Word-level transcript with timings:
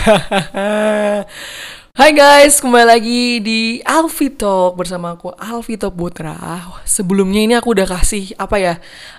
Hai 2.00 2.10
guys, 2.16 2.56
kembali 2.56 2.86
lagi 2.88 3.36
di 3.44 3.60
Alfi 3.84 4.32
Talk 4.32 4.80
bersama 4.80 5.12
aku 5.12 5.28
Alvito 5.36 5.92
Putra. 5.92 6.40
Sebelumnya 6.88 7.44
ini 7.44 7.52
aku 7.52 7.76
udah 7.76 7.84
kasih 7.84 8.32
apa 8.40 8.56
ya 8.56 8.74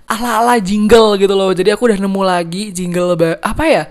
ala-ala 0.10 0.58
jingle 0.58 1.22
gitu 1.22 1.38
loh. 1.38 1.54
Jadi 1.54 1.70
aku 1.70 1.86
udah 1.86 2.02
nemu 2.02 2.22
lagi 2.26 2.74
jingle 2.74 3.14
apa 3.46 3.64
ya, 3.70 3.84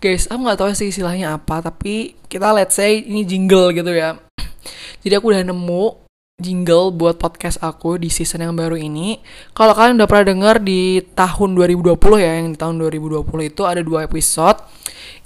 guys? 0.00 0.24
Aku 0.32 0.40
nggak 0.40 0.56
tahu 0.64 0.72
sih 0.72 0.88
istilahnya 0.88 1.36
apa, 1.36 1.60
tapi 1.60 2.16
kita 2.32 2.48
let's 2.56 2.80
say 2.80 3.04
ini 3.04 3.28
jingle 3.28 3.68
gitu 3.68 3.92
ya. 3.92 4.16
Jadi 5.04 5.12
aku 5.20 5.28
udah 5.28 5.44
nemu 5.44 6.07
jingle 6.38 6.94
buat 6.94 7.18
podcast 7.18 7.58
aku 7.58 7.98
di 7.98 8.14
season 8.14 8.46
yang 8.46 8.54
baru 8.54 8.78
ini. 8.78 9.18
Kalau 9.58 9.74
kalian 9.74 9.98
udah 9.98 10.06
pernah 10.06 10.30
denger 10.30 10.62
di 10.62 11.02
tahun 11.18 11.58
2020 11.58 11.98
ya, 12.22 12.32
yang 12.38 12.54
di 12.54 12.58
tahun 12.58 12.78
2020 12.78 13.26
itu 13.50 13.62
ada 13.66 13.82
dua 13.82 14.06
episode. 14.06 14.62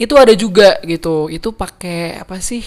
Itu 0.01 0.17
ada 0.17 0.33
juga 0.33 0.81
gitu. 0.81 1.29
Itu 1.29 1.53
pakai 1.53 2.17
apa 2.17 2.41
sih? 2.41 2.65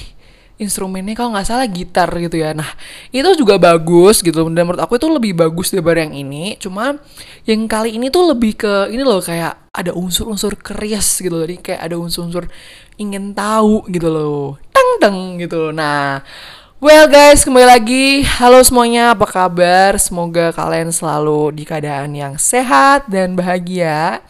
instrumennya 0.55 1.19
kalau 1.19 1.35
nggak 1.35 1.47
salah 1.51 1.67
gitar 1.67 2.07
gitu 2.15 2.39
ya. 2.39 2.55
Nah 2.55 2.71
itu 3.11 3.27
juga 3.35 3.59
bagus 3.59 4.23
gitu. 4.23 4.39
Dan 4.47 4.63
menurut 4.63 4.79
aku 4.79 4.95
itu 4.95 5.07
lebih 5.11 5.35
bagus 5.35 5.71
daripada 5.75 5.99
yang 5.99 6.15
ini. 6.15 6.55
Cuma 6.55 6.95
yang 7.43 7.67
kali 7.67 7.99
ini 7.99 8.07
tuh 8.07 8.31
lebih 8.31 8.55
ke 8.55 8.87
ini 8.87 9.03
loh 9.03 9.19
kayak 9.19 9.67
ada 9.75 9.91
unsur-unsur 9.91 10.55
keris 10.55 11.19
gitu. 11.19 11.35
Jadi 11.43 11.59
kayak 11.59 11.81
ada 11.83 11.99
unsur-unsur 11.99 12.47
ingin 12.95 13.35
tahu 13.35 13.83
gitu 13.91 14.07
loh. 14.07 14.55
Teng 14.71 14.89
teng 15.03 15.19
gitu. 15.43 15.75
Nah 15.75 16.23
Well 16.85 17.09
guys, 17.09 17.41
kembali 17.41 17.65
lagi. 17.65 18.21
Halo 18.21 18.61
semuanya, 18.61 19.17
apa 19.17 19.25
kabar? 19.25 19.97
Semoga 19.97 20.53
kalian 20.53 20.93
selalu 20.93 21.57
di 21.57 21.65
keadaan 21.65 22.13
yang 22.13 22.37
sehat 22.37 23.09
dan 23.09 23.33
bahagia. 23.33 24.21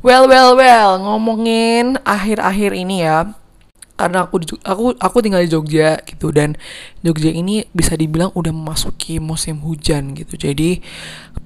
Well, 0.00 0.24
well, 0.24 0.56
well, 0.56 0.96
ngomongin 0.96 2.00
akhir-akhir 2.00 2.72
ini 2.72 3.04
ya, 3.04 3.36
karena 4.02 4.26
aku 4.26 4.42
aku 4.66 4.98
aku 4.98 5.16
tinggal 5.22 5.46
di 5.46 5.46
Jogja 5.46 6.02
gitu 6.02 6.34
dan 6.34 6.58
Jogja 7.06 7.30
ini 7.30 7.62
bisa 7.70 7.94
dibilang 7.94 8.34
udah 8.34 8.50
memasuki 8.50 9.22
musim 9.22 9.62
hujan 9.62 10.18
gitu. 10.18 10.34
Jadi 10.34 10.82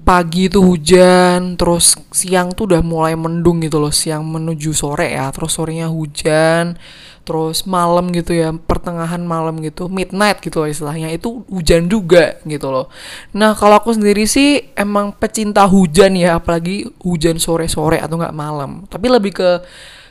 pagi 0.01 0.49
itu 0.49 0.57
hujan 0.65 1.53
terus 1.53 1.93
siang 2.09 2.49
tuh 2.57 2.73
udah 2.73 2.81
mulai 2.81 3.13
mendung 3.13 3.61
gitu 3.61 3.77
loh 3.77 3.93
siang 3.93 4.25
menuju 4.25 4.73
sore 4.73 5.13
ya. 5.13 5.29
Terus 5.29 5.53
sorenya 5.53 5.85
hujan 5.85 6.81
terus 7.27 7.67
malam 7.67 8.07
gitu 8.15 8.31
ya 8.31 8.55
pertengahan 8.55 9.19
malam 9.19 9.59
gitu 9.61 9.85
midnight 9.85 10.41
gitu 10.41 10.65
loh 10.65 10.69
istilahnya. 10.73 11.13
Itu 11.13 11.45
hujan 11.53 11.85
juga 11.85 12.41
gitu 12.41 12.73
loh. 12.73 12.89
Nah 13.37 13.53
kalau 13.53 13.77
aku 13.77 13.93
sendiri 13.93 14.25
sih 14.25 14.73
emang 14.73 15.13
pecinta 15.13 15.61
hujan 15.69 16.17
ya 16.17 16.41
apalagi 16.41 16.89
hujan 17.05 17.37
sore 17.37 17.69
sore 17.69 18.01
atau 18.01 18.17
nggak 18.17 18.33
malam. 18.33 18.89
Tapi 18.89 19.05
lebih 19.13 19.37
ke 19.37 19.61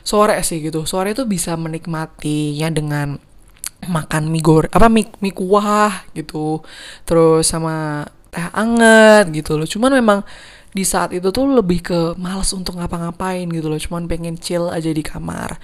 sore 0.07 0.39
sih 0.47 0.63
gitu. 0.63 0.87
Sore 0.87 1.11
itu 1.11 1.27
bisa 1.27 1.59
menikmatinya 1.59 2.71
dengan 2.71 3.19
makan 3.83 4.31
mie 4.31 4.41
goreng 4.41 4.71
apa 4.71 4.87
mie, 4.87 5.11
mie 5.19 5.35
kuah 5.35 6.07
gitu. 6.15 6.63
Terus 7.03 7.43
sama 7.43 8.07
teh 8.31 8.47
anget 8.55 9.27
gitu 9.35 9.59
loh. 9.59 9.67
Cuman 9.67 9.91
memang 9.99 10.19
di 10.71 10.87
saat 10.87 11.11
itu 11.11 11.27
tuh 11.35 11.51
lebih 11.51 11.83
ke 11.83 11.99
males 12.15 12.47
untuk 12.55 12.79
ngapa-ngapain 12.79 13.51
gitu 13.51 13.67
loh. 13.67 13.79
Cuman 13.79 14.07
pengen 14.07 14.39
chill 14.39 14.71
aja 14.71 14.87
di 14.87 15.03
kamar. 15.03 15.59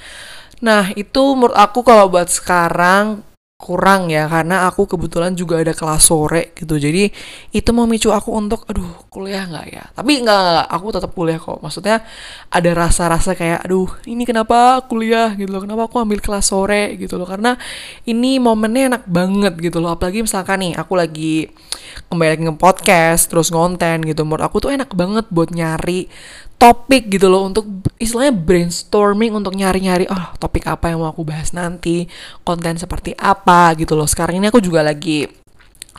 Nah, 0.60 0.92
itu 0.96 1.24
menurut 1.36 1.56
aku 1.56 1.84
kalau 1.84 2.12
buat 2.12 2.28
sekarang 2.28 3.24
kurang 3.64 4.12
ya 4.12 4.28
karena 4.28 4.68
aku 4.68 4.84
kebetulan 4.84 5.32
juga 5.40 5.64
ada 5.64 5.72
kelas 5.72 6.04
sore 6.04 6.52
gitu. 6.60 6.76
Jadi 6.76 7.08
itu 7.56 7.70
memicu 7.72 8.12
aku 8.12 8.36
untuk 8.36 8.68
aduh 8.68 9.08
kuliah 9.08 9.48
nggak 9.48 9.66
ya? 9.72 9.84
Tapi 9.96 10.20
nggak, 10.20 10.68
aku 10.68 10.92
tetap 10.92 11.16
kuliah 11.16 11.40
kok. 11.40 11.64
Maksudnya 11.64 12.04
ada 12.52 12.72
rasa-rasa 12.76 13.32
kayak 13.40 13.64
aduh 13.64 13.88
ini 14.04 14.28
kenapa 14.28 14.84
kuliah? 14.92 15.32
Gitu 15.40 15.48
loh. 15.48 15.64
Kenapa 15.64 15.88
aku 15.88 16.04
ambil 16.04 16.20
kelas 16.20 16.52
sore? 16.52 17.00
Gitu 17.00 17.16
loh. 17.16 17.24
Karena 17.24 17.56
ini 18.04 18.36
momennya 18.44 19.00
enak 19.00 19.04
banget 19.08 19.56
gitu 19.64 19.80
loh. 19.80 19.96
Apalagi 19.96 20.28
misalkan 20.28 20.60
nih 20.60 20.76
aku 20.76 21.00
lagi 21.00 21.48
kembali 22.12 22.30
lagi 22.36 22.44
nge-podcast 22.52 23.32
terus 23.32 23.48
ngonten 23.48 24.04
gitu. 24.04 24.28
Menurut 24.28 24.44
aku 24.44 24.60
tuh 24.60 24.76
enak 24.76 24.92
banget 24.92 25.26
buat 25.32 25.56
nyari 25.56 26.12
topik 26.64 27.12
gitu 27.12 27.28
loh 27.28 27.44
untuk 27.44 27.68
istilahnya 28.00 28.32
brainstorming 28.32 29.36
untuk 29.36 29.52
nyari-nyari 29.52 30.08
oh 30.08 30.32
topik 30.40 30.64
apa 30.72 30.88
yang 30.96 31.04
mau 31.04 31.12
aku 31.12 31.28
bahas 31.28 31.52
nanti? 31.52 32.08
Konten 32.48 32.80
seperti 32.80 33.12
apa? 33.20 33.76
gitu 33.76 34.00
loh. 34.00 34.08
Sekarang 34.08 34.40
ini 34.40 34.48
aku 34.48 34.64
juga 34.64 34.80
lagi 34.80 35.28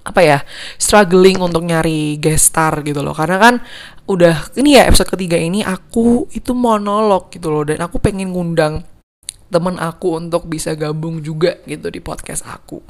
apa 0.04 0.20
ya 0.20 0.38
struggling 0.80 1.40
untuk 1.40 1.68
nyari 1.68 2.16
guest 2.16 2.56
star 2.56 2.80
gitu 2.80 3.04
loh. 3.04 3.12
Karena 3.12 3.36
kan 3.36 3.54
udah 4.08 4.56
ini 4.56 4.80
ya 4.80 4.88
episode 4.88 5.12
ketiga 5.12 5.36
ini 5.36 5.60
aku 5.60 6.32
itu 6.32 6.56
monolog 6.56 7.28
gitu 7.28 7.52
loh. 7.52 7.68
Dan 7.68 7.84
aku 7.84 8.00
pengen 8.00 8.32
ngundang 8.32 8.80
temen 9.52 9.76
aku 9.76 10.16
untuk 10.16 10.48
bisa 10.48 10.72
gabung 10.72 11.20
juga 11.20 11.60
gitu 11.68 11.92
di 11.92 12.00
podcast 12.00 12.40
aku 12.48 12.80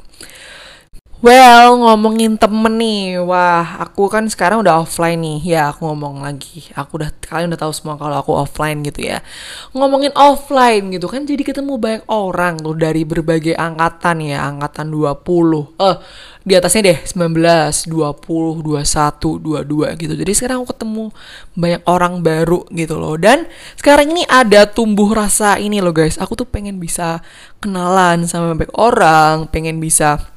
Well, 1.23 1.79
ngomongin 1.79 2.35
temen 2.35 2.75
nih, 2.75 3.23
wah 3.23 3.79
aku 3.79 4.11
kan 4.11 4.27
sekarang 4.27 4.61
udah 4.61 4.83
offline 4.83 5.23
nih, 5.23 5.57
ya 5.57 5.71
aku 5.71 5.87
ngomong 5.87 6.21
lagi, 6.21 6.67
aku 6.75 6.99
udah 7.01 7.09
kalian 7.23 7.55
udah 7.55 7.61
tahu 7.65 7.71
semua 7.71 7.95
kalau 7.95 8.19
aku 8.19 8.35
offline 8.35 8.83
gitu 8.83 9.09
ya. 9.09 9.23
Ngomongin 9.71 10.11
offline 10.11 10.91
gitu 10.91 11.07
kan, 11.07 11.23
jadi 11.23 11.39
ketemu 11.41 11.79
banyak 11.79 12.03
orang 12.11 12.59
tuh 12.59 12.75
dari 12.75 13.07
berbagai 13.07 13.55
angkatan 13.55 14.27
ya, 14.27 14.43
angkatan 14.43 14.91
20, 14.91 15.79
eh 15.79 15.95
di 16.43 16.53
atasnya 16.53 16.93
deh 16.93 16.99
19, 17.07 17.87
20, 17.89 18.61
21, 18.61 19.39
22 19.39 19.95
gitu. 19.95 20.13
Jadi 20.19 20.31
sekarang 20.35 20.61
aku 20.61 20.77
ketemu 20.77 21.15
banyak 21.55 21.81
orang 21.89 22.13
baru 22.21 22.67
gitu 22.75 22.99
loh. 22.99 23.15
Dan 23.15 23.47
sekarang 23.79 24.11
ini 24.11 24.27
ada 24.27 24.67
tumbuh 24.67 25.09
rasa 25.15 25.57
ini 25.63 25.79
loh 25.79 25.95
guys, 25.95 26.19
aku 26.19 26.35
tuh 26.35 26.45
pengen 26.45 26.75
bisa 26.77 27.23
kenalan 27.63 28.27
sama 28.27 28.51
banyak 28.53 28.75
orang, 28.75 29.47
pengen 29.47 29.79
bisa 29.79 30.34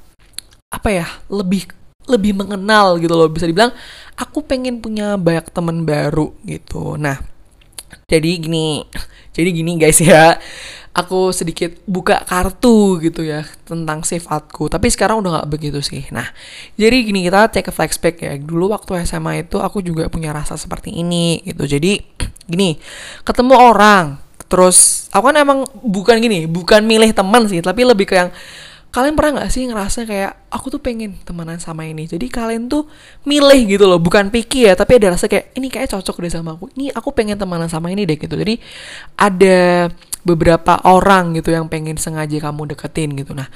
apa 0.68 0.88
ya 0.92 1.06
lebih 1.32 1.64
lebih 2.08 2.32
mengenal 2.36 2.96
gitu 2.96 3.12
loh 3.12 3.28
bisa 3.28 3.44
dibilang 3.44 3.72
aku 4.16 4.44
pengen 4.44 4.80
punya 4.80 5.20
banyak 5.20 5.52
temen 5.52 5.84
baru 5.84 6.32
gitu. 6.44 6.96
Nah 6.96 7.20
jadi 8.08 8.40
gini 8.40 8.84
jadi 9.36 9.48
gini 9.52 9.76
guys 9.76 10.00
ya 10.00 10.40
aku 10.96 11.30
sedikit 11.30 11.78
buka 11.84 12.24
kartu 12.24 12.98
gitu 12.98 13.22
ya 13.22 13.44
tentang 13.68 14.02
sifatku 14.02 14.66
tapi 14.72 14.88
sekarang 14.88 15.20
udah 15.20 15.40
nggak 15.40 15.50
begitu 15.52 15.80
sih. 15.84 16.08
Nah 16.12 16.32
jadi 16.80 16.96
gini 17.04 17.28
kita 17.28 17.52
take 17.52 17.68
a 17.68 17.72
flashback 17.72 18.24
ya. 18.24 18.32
Dulu 18.40 18.72
waktu 18.72 19.04
SMA 19.04 19.44
itu 19.44 19.60
aku 19.60 19.84
juga 19.84 20.08
punya 20.08 20.32
rasa 20.32 20.56
seperti 20.56 20.96
ini 20.96 21.44
gitu. 21.44 21.68
Jadi 21.68 22.00
gini 22.50 22.80
ketemu 23.24 23.54
orang 23.56 24.28
terus 24.48 25.08
aku 25.12 25.28
kan 25.28 25.36
emang 25.36 25.68
bukan 25.84 26.16
gini 26.24 26.48
bukan 26.48 26.80
milih 26.88 27.12
teman 27.12 27.44
sih 27.52 27.60
tapi 27.60 27.84
lebih 27.84 28.08
ke 28.08 28.16
yang 28.16 28.32
kalian 28.88 29.14
pernah 29.14 29.40
nggak 29.40 29.50
sih 29.52 29.68
ngerasa 29.68 30.08
kayak 30.08 30.48
aku 30.48 30.72
tuh 30.72 30.80
pengen 30.80 31.20
temenan 31.22 31.60
sama 31.60 31.84
ini. 31.84 32.08
Jadi 32.08 32.26
kalian 32.32 32.72
tuh 32.72 32.88
milih 33.28 33.60
gitu 33.68 33.84
loh 33.84 34.00
bukan 34.00 34.32
picky 34.32 34.64
ya 34.64 34.72
tapi 34.72 34.96
ada 34.96 35.12
rasa 35.12 35.28
kayak 35.28 35.52
ini 35.60 35.68
kayak 35.68 35.92
cocok 35.92 36.16
deh 36.24 36.32
sama 36.32 36.56
aku. 36.56 36.72
Ini 36.76 36.96
aku 36.96 37.12
pengen 37.12 37.36
temenan 37.36 37.68
sama 37.68 37.92
ini 37.92 38.08
deh 38.08 38.16
gitu. 38.16 38.32
Jadi 38.32 38.56
ada 39.20 39.92
beberapa 40.24 40.80
orang 40.88 41.36
gitu 41.36 41.52
yang 41.52 41.68
pengen 41.68 42.00
sengaja 42.00 42.36
kamu 42.40 42.74
deketin 42.74 43.12
gitu. 43.16 43.36
Nah 43.36 43.48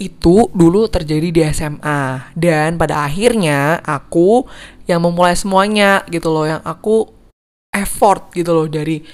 itu 0.00 0.48
dulu 0.56 0.88
terjadi 0.88 1.28
di 1.28 1.40
SMA 1.52 2.32
dan 2.32 2.80
pada 2.80 3.04
akhirnya 3.04 3.84
aku 3.84 4.48
yang 4.88 5.04
memulai 5.04 5.36
semuanya 5.36 6.08
gitu 6.08 6.32
loh 6.32 6.48
yang 6.48 6.64
aku 6.64 7.04
effort 7.70 8.32
gitu 8.32 8.50
loh 8.56 8.66
dari 8.66 9.04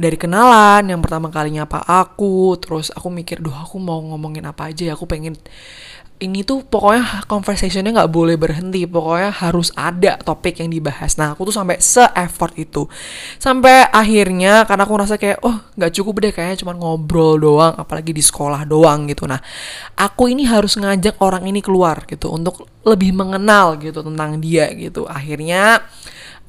dari 0.00 0.16
kenalan 0.16 0.88
yang 0.88 1.04
pertama 1.04 1.28
kalinya 1.28 1.68
apa 1.68 1.84
aku 1.84 2.56
terus 2.56 2.88
aku 2.88 3.12
mikir 3.12 3.44
duh 3.44 3.52
aku 3.52 3.76
mau 3.76 4.00
ngomongin 4.00 4.48
apa 4.48 4.72
aja 4.72 4.88
ya 4.88 4.92
aku 4.96 5.04
pengen 5.04 5.36
ini 6.20 6.44
tuh 6.44 6.60
pokoknya 6.68 7.24
conversationnya 7.24 7.96
nggak 7.96 8.12
boleh 8.12 8.36
berhenti 8.36 8.84
pokoknya 8.84 9.32
harus 9.32 9.72
ada 9.72 10.20
topik 10.20 10.60
yang 10.60 10.68
dibahas. 10.68 11.16
Nah 11.16 11.32
aku 11.32 11.48
tuh 11.48 11.56
sampai 11.56 11.80
se 11.80 12.04
effort 12.12 12.52
itu. 12.60 12.84
Sampai 13.40 13.88
akhirnya 13.88 14.68
karena 14.68 14.84
aku 14.84 14.92
ngerasa 15.00 15.16
kayak 15.16 15.40
oh 15.40 15.56
nggak 15.80 15.92
cukup 15.96 16.14
deh 16.20 16.32
kayaknya 16.36 16.60
cuma 16.60 16.76
ngobrol 16.76 17.40
doang 17.40 17.72
apalagi 17.80 18.12
di 18.12 18.20
sekolah 18.20 18.68
doang 18.68 19.08
gitu. 19.08 19.24
Nah 19.24 19.40
aku 19.96 20.28
ini 20.28 20.44
harus 20.44 20.76
ngajak 20.76 21.16
orang 21.24 21.48
ini 21.48 21.64
keluar 21.64 22.04
gitu 22.04 22.28
untuk 22.28 22.68
lebih 22.84 23.16
mengenal 23.16 23.80
gitu 23.80 24.04
tentang 24.04 24.44
dia 24.44 24.68
gitu. 24.76 25.08
Akhirnya 25.08 25.88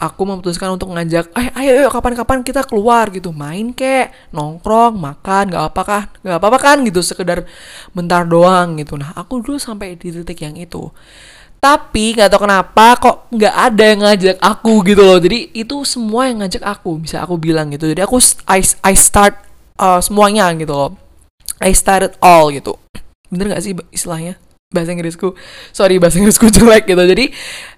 aku 0.02 0.26
memutuskan 0.26 0.74
untuk 0.74 0.90
ngajak 0.90 1.30
eh 1.38 1.54
ayo 1.62 1.86
ayo 1.86 1.90
kapan-kapan 1.94 2.42
kita 2.42 2.66
keluar 2.66 3.14
gitu. 3.14 3.30
Main 3.30 3.78
kek 3.78 4.10
nongkrong 4.34 4.98
makan 4.98 5.54
nggak 5.54 5.64
apa 5.70 5.82
kah? 5.86 6.04
Nggak 6.26 6.38
apa 6.42 6.48
apa 6.50 6.60
kan? 6.60 6.78
gitu 6.82 7.06
sekedar 7.06 7.46
bentar 7.94 8.26
doang 8.26 8.82
gitu. 8.82 8.98
Nah 8.98 9.14
aku 9.14 9.46
dulu 9.46 9.62
sampai 9.62 9.94
di 9.94 10.10
titik 10.10 10.42
yang 10.42 10.58
itu. 10.58 10.90
Tapi 11.62 12.18
nggak 12.18 12.34
tahu 12.34 12.50
kenapa 12.50 12.98
kok 12.98 13.30
nggak 13.30 13.54
ada 13.54 13.84
yang 13.86 14.00
ngajak 14.02 14.38
aku 14.42 14.82
gitu 14.82 15.06
loh. 15.06 15.22
Jadi 15.22 15.54
itu 15.54 15.86
semua 15.86 16.26
yang 16.26 16.42
ngajak 16.42 16.66
aku 16.66 16.98
bisa 16.98 17.22
aku 17.22 17.38
bilang 17.38 17.70
gitu. 17.70 17.86
Jadi 17.86 18.02
aku 18.02 18.18
I, 18.50 18.66
I 18.82 18.98
start 18.98 19.38
uh, 19.78 20.02
semuanya 20.02 20.50
gitu 20.58 20.74
loh. 20.74 20.92
I 21.62 21.78
started 21.78 22.18
all 22.18 22.50
gitu. 22.50 22.74
Bener 23.30 23.54
gak 23.54 23.62
sih 23.62 23.78
istilahnya? 23.94 24.42
Bahasa 24.74 24.90
Inggrisku. 24.90 25.38
Sorry 25.70 26.02
bahasa 26.02 26.18
Inggrisku 26.18 26.50
jelek 26.58 26.90
gitu. 26.90 27.04
Jadi 27.06 27.30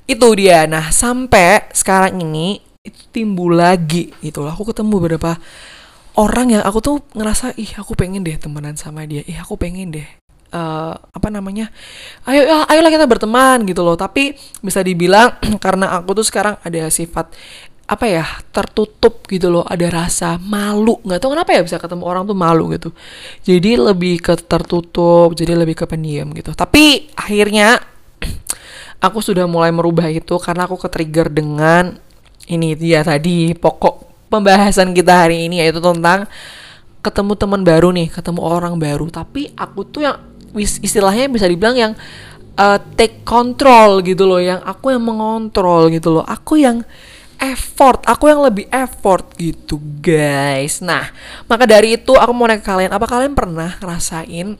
itu 0.07 0.27
dia. 0.39 0.63
Nah 0.63 0.87
sampai 0.87 1.62
sekarang 1.73 2.21
ini 2.21 2.61
itu 2.83 2.99
timbul 3.11 3.55
lagi 3.55 4.11
gitu 4.21 4.43
aku 4.43 4.69
ketemu 4.69 4.99
beberapa 4.99 5.39
orang 6.17 6.57
yang 6.59 6.63
aku 6.65 6.79
tuh 6.81 6.95
ngerasa 7.17 7.57
ih 7.57 7.73
aku 7.77 7.97
pengen 7.97 8.21
deh 8.21 8.37
temenan 8.37 8.77
sama 8.77 9.05
dia. 9.05 9.25
Ih 9.25 9.37
aku 9.41 9.57
pengen 9.57 9.93
deh 9.93 10.07
uh, 10.53 10.93
apa 10.93 11.27
namanya 11.33 11.73
ayo 12.29 12.45
ya, 12.45 12.57
ayolah 12.69 12.91
kita 12.93 13.05
berteman 13.09 13.65
gitu 13.65 13.81
loh. 13.81 13.97
Tapi 13.97 14.37
bisa 14.61 14.85
dibilang 14.85 15.37
karena 15.63 15.97
aku 15.97 16.21
tuh 16.21 16.25
sekarang 16.25 16.55
ada 16.61 16.89
sifat 16.93 17.33
apa 17.83 18.05
ya 18.07 18.25
tertutup 18.53 19.25
gitu 19.25 19.49
loh. 19.49 19.65
Ada 19.65 19.89
rasa 19.89 20.29
malu. 20.37 21.01
Nggak 21.01 21.19
tahu 21.19 21.33
kenapa 21.33 21.51
ya 21.57 21.61
bisa 21.65 21.77
ketemu 21.81 22.03
orang 22.05 22.23
tuh 22.29 22.37
malu 22.37 22.69
gitu. 22.73 22.93
Jadi 23.41 23.71
lebih 23.77 24.21
ke 24.21 24.37
tertutup 24.37 25.33
jadi 25.33 25.57
lebih 25.57 25.73
ke 25.81 25.85
pendiam 25.89 26.29
gitu. 26.37 26.53
Tapi 26.53 27.09
akhirnya 27.17 27.81
aku 29.03 29.19
sudah 29.19 29.43
mulai 29.43 29.75
merubah 29.75 30.07
itu 30.07 30.39
karena 30.39 30.63
aku 30.63 30.79
ke 30.79 30.87
trigger 30.87 31.27
dengan 31.27 31.99
ini 32.47 32.71
dia 32.79 33.03
tadi 33.03 33.51
pokok 33.51 34.27
pembahasan 34.31 34.95
kita 34.95 35.27
hari 35.27 35.51
ini 35.51 35.59
yaitu 35.59 35.83
tentang 35.83 36.25
ketemu 37.03 37.35
teman 37.35 37.61
baru 37.67 37.91
nih 37.91 38.07
ketemu 38.07 38.39
orang 38.39 38.79
baru. 38.79 39.11
Tapi 39.11 39.51
aku 39.59 39.83
tuh 39.83 40.07
yang 40.07 40.17
istilahnya 40.55 41.27
bisa 41.27 41.51
dibilang 41.51 41.75
yang 41.75 41.93
uh, 42.55 42.79
take 42.95 43.27
control 43.27 43.99
gitu 43.99 44.23
loh 44.23 44.39
yang 44.39 44.63
aku 44.63 44.95
yang 44.95 45.03
mengontrol 45.03 45.91
gitu 45.91 46.15
loh. 46.19 46.23
Aku 46.23 46.55
yang 46.55 46.87
effort 47.43 48.07
aku 48.07 48.31
yang 48.31 48.39
lebih 48.39 48.71
effort 48.71 49.35
gitu 49.35 49.83
guys. 49.99 50.79
Nah 50.79 51.11
maka 51.51 51.67
dari 51.67 51.99
itu 51.99 52.15
aku 52.15 52.31
mau 52.31 52.47
nanya 52.47 52.63
ke 52.63 52.71
kalian 52.71 52.91
apa 52.95 53.03
kalian 53.03 53.35
pernah 53.35 53.75
ngerasain 53.83 54.55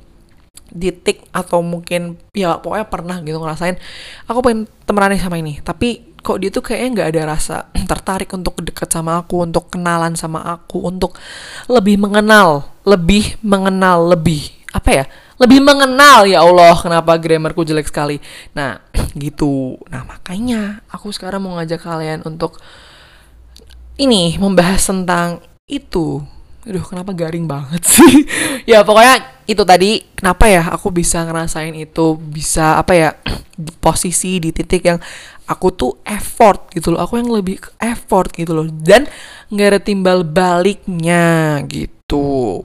titik 0.71 1.27
atau 1.35 1.61
mungkin 1.61 2.17
ya 2.33 2.57
pokoknya 2.57 2.87
pernah 2.89 3.17
gitu 3.21 3.37
ngerasain 3.37 3.77
aku 4.25 4.39
pengen 4.41 4.65
temenan 4.87 5.19
sama 5.19 5.37
ini. 5.39 5.59
Tapi 5.61 6.15
kok 6.23 6.39
dia 6.39 6.49
tuh 6.49 6.63
kayaknya 6.63 6.89
nggak 6.95 7.09
ada 7.13 7.21
rasa 7.35 7.55
tertarik 7.91 8.31
untuk 8.31 8.57
deket 8.63 8.89
sama 8.89 9.19
aku 9.19 9.43
untuk 9.43 9.69
kenalan 9.69 10.15
sama 10.15 10.41
aku 10.47 10.87
untuk 10.87 11.19
lebih 11.67 11.99
mengenal 11.99 12.71
lebih 12.87 13.35
mengenal 13.43 14.15
lebih 14.15 14.49
apa 14.73 14.89
ya? 15.03 15.05
Lebih 15.37 15.59
mengenal 15.59 16.29
ya 16.29 16.45
Allah 16.45 16.77
kenapa 16.77 17.17
grammarku 17.19 17.65
jelek 17.67 17.89
sekali. 17.89 18.17
Nah 18.55 18.79
gitu. 19.23 19.77
Nah 19.91 20.07
makanya 20.07 20.81
aku 20.89 21.11
sekarang 21.11 21.43
mau 21.45 21.59
ngajak 21.59 21.83
kalian 21.83 22.23
untuk 22.23 22.57
ini 23.99 24.39
membahas 24.41 24.81
tentang 24.81 25.43
itu. 25.69 26.23
Aduh 26.63 26.83
kenapa 26.87 27.11
garing 27.11 27.45
banget 27.45 27.83
sih? 27.93 28.25
Ya 28.63 28.81
pokoknya 28.87 29.32
itu 29.43 29.63
tadi 29.67 29.99
kenapa 30.15 30.47
ya 30.47 30.71
aku 30.71 30.87
bisa 30.93 31.23
ngerasain 31.27 31.75
itu 31.75 32.15
bisa 32.15 32.79
apa 32.79 32.93
ya 32.95 33.09
di 33.53 33.71
posisi 33.83 34.39
di 34.39 34.55
titik 34.55 34.83
yang 34.87 34.99
aku 35.47 35.67
tuh 35.75 35.91
effort 36.07 36.71
gitu 36.71 36.95
loh. 36.95 37.03
Aku 37.03 37.19
yang 37.19 37.29
lebih 37.31 37.59
effort 37.79 38.31
gitu 38.31 38.55
loh. 38.55 38.67
Dan 38.67 39.07
nggak 39.51 39.67
ada 39.67 39.81
timbal 39.83 40.23
baliknya 40.23 41.59
gitu. 41.67 42.63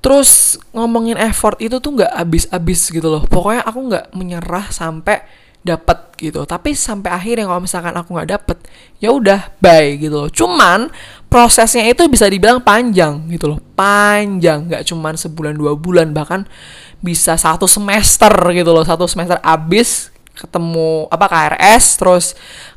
Terus 0.00 0.56
ngomongin 0.72 1.20
effort 1.20 1.60
itu 1.60 1.76
tuh 1.76 1.92
nggak 2.00 2.12
abis-abis 2.16 2.88
gitu 2.88 3.08
loh. 3.12 3.22
Pokoknya 3.28 3.62
aku 3.68 3.78
nggak 3.92 4.06
menyerah 4.16 4.72
sampai 4.72 5.20
dapat 5.60 6.16
gitu. 6.16 6.48
Tapi 6.48 6.72
sampai 6.72 7.12
akhirnya 7.12 7.44
kalau 7.44 7.60
misalkan 7.60 7.92
aku 7.92 8.16
nggak 8.16 8.30
dapet 8.32 8.58
ya 8.96 9.12
udah 9.12 9.52
bye 9.60 10.00
gitu 10.00 10.16
loh. 10.24 10.30
Cuman 10.32 10.88
prosesnya 11.30 11.86
itu 11.86 12.02
bisa 12.10 12.26
dibilang 12.26 12.58
panjang 12.60 13.30
gitu 13.30 13.54
loh. 13.54 13.62
Panjang 13.78 14.66
nggak 14.66 14.82
cuman 14.90 15.14
sebulan 15.14 15.54
dua 15.54 15.78
bulan 15.78 16.10
bahkan 16.10 16.44
bisa 16.98 17.38
satu 17.38 17.70
semester 17.70 18.34
gitu 18.50 18.74
loh. 18.74 18.82
Satu 18.82 19.06
semester 19.06 19.38
abis 19.40 20.10
ketemu 20.34 21.06
apa 21.06 21.26
KRS 21.30 22.02
terus 22.02 22.24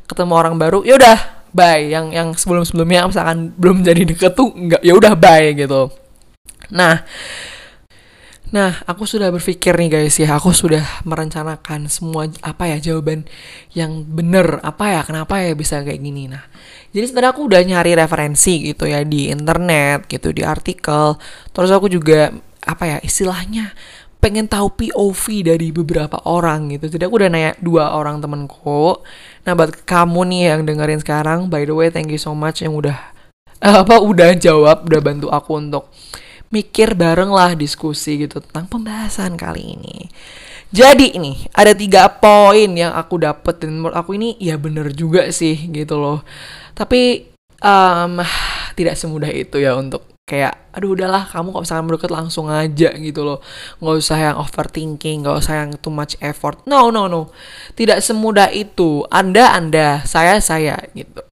ketemu 0.06 0.32
orang 0.38 0.54
baru 0.54 0.86
ya 0.86 0.94
udah 0.94 1.18
bye. 1.50 1.82
Yang 1.82 2.06
yang 2.14 2.28
sebelum 2.38 2.62
sebelumnya 2.62 3.10
misalkan 3.10 3.50
belum 3.58 3.82
jadi 3.82 4.06
deket 4.06 4.32
tuh 4.38 4.54
nggak 4.54 4.80
ya 4.86 4.94
udah 4.94 5.12
bye 5.18 5.50
gitu. 5.58 5.90
Nah, 6.70 7.04
nah 8.54 8.78
aku 8.86 9.02
sudah 9.02 9.34
berpikir 9.34 9.74
nih 9.74 9.90
guys 9.90 10.14
ya, 10.14 10.38
aku 10.38 10.54
sudah 10.54 11.02
merencanakan 11.02 11.90
semua 11.90 12.30
apa 12.38 12.70
ya 12.70 12.78
jawaban 12.78 13.26
yang 13.74 14.06
bener 14.06 14.62
apa 14.62 14.94
ya 14.94 15.00
kenapa 15.02 15.42
ya 15.42 15.58
bisa 15.58 15.82
kayak 15.82 15.98
gini. 15.98 16.30
Nah, 16.30 16.46
jadi 16.94 17.10
sebenarnya 17.10 17.34
aku 17.34 17.42
udah 17.50 17.60
nyari 17.66 17.98
referensi 17.98 18.62
gitu 18.70 18.86
ya 18.86 19.02
di 19.02 19.26
internet 19.34 20.06
gitu 20.06 20.30
di 20.30 20.46
artikel. 20.46 21.18
Terus 21.50 21.70
aku 21.74 21.90
juga 21.90 22.30
apa 22.62 22.84
ya 22.86 22.98
istilahnya 23.02 23.74
pengen 24.22 24.48
tahu 24.48 24.72
POV 24.72 25.24
dari 25.44 25.68
beberapa 25.74 26.16
orang 26.24 26.72
gitu. 26.72 26.96
Jadi 26.96 27.04
aku 27.04 27.20
udah 27.20 27.28
nanya 27.28 27.52
dua 27.60 27.92
orang 27.92 28.24
temenku. 28.24 29.02
Nah 29.44 29.52
buat 29.52 29.84
kamu 29.84 30.20
nih 30.32 30.42
yang 30.54 30.60
dengerin 30.64 31.02
sekarang, 31.02 31.52
by 31.52 31.66
the 31.66 31.76
way 31.76 31.92
thank 31.92 32.08
you 32.08 32.16
so 32.16 32.32
much 32.32 32.62
yang 32.64 32.72
udah 32.72 32.96
apa 33.60 34.00
udah 34.00 34.32
jawab, 34.38 34.88
udah 34.88 35.00
bantu 35.04 35.28
aku 35.28 35.60
untuk 35.60 35.92
mikir 36.54 36.94
bareng 36.94 37.34
lah 37.34 37.58
diskusi 37.58 38.22
gitu 38.22 38.38
tentang 38.38 38.70
pembahasan 38.70 39.34
kali 39.34 39.74
ini. 39.74 40.06
Jadi 40.70 41.18
ini 41.18 41.38
ada 41.54 41.74
tiga 41.74 42.06
poin 42.10 42.70
yang 42.74 42.94
aku 42.94 43.18
dapet 43.22 43.62
dan 43.62 43.78
menurut 43.78 43.94
aku 43.94 44.14
ini 44.14 44.38
ya 44.38 44.58
bener 44.58 44.94
juga 44.94 45.26
sih 45.34 45.54
gitu 45.70 45.98
loh. 45.98 46.22
Tapi 46.74 47.30
um, 47.62 48.22
tidak 48.78 48.94
semudah 48.94 49.30
itu 49.30 49.58
ya 49.62 49.78
untuk 49.78 50.06
kayak 50.24 50.72
aduh 50.72 50.96
udahlah 50.96 51.28
kamu 51.28 51.52
kalau 51.52 51.62
misalkan 51.62 51.84
mendekat 51.86 52.10
langsung 52.10 52.46
aja 52.50 52.90
gitu 52.94 53.20
loh. 53.22 53.38
Nggak 53.78 53.96
usah 54.02 54.18
yang 54.18 54.36
overthinking 54.42 55.22
nggak 55.22 55.36
usah 55.42 55.54
yang 55.62 55.70
too 55.78 55.94
much 55.94 56.18
effort. 56.18 56.58
No 56.66 56.90
no 56.90 57.06
no. 57.06 57.30
Tidak 57.78 58.02
semudah 58.02 58.50
itu. 58.50 59.06
Anda 59.14 59.54
anda 59.54 60.02
saya 60.06 60.42
saya 60.42 60.78
gitu 60.94 61.22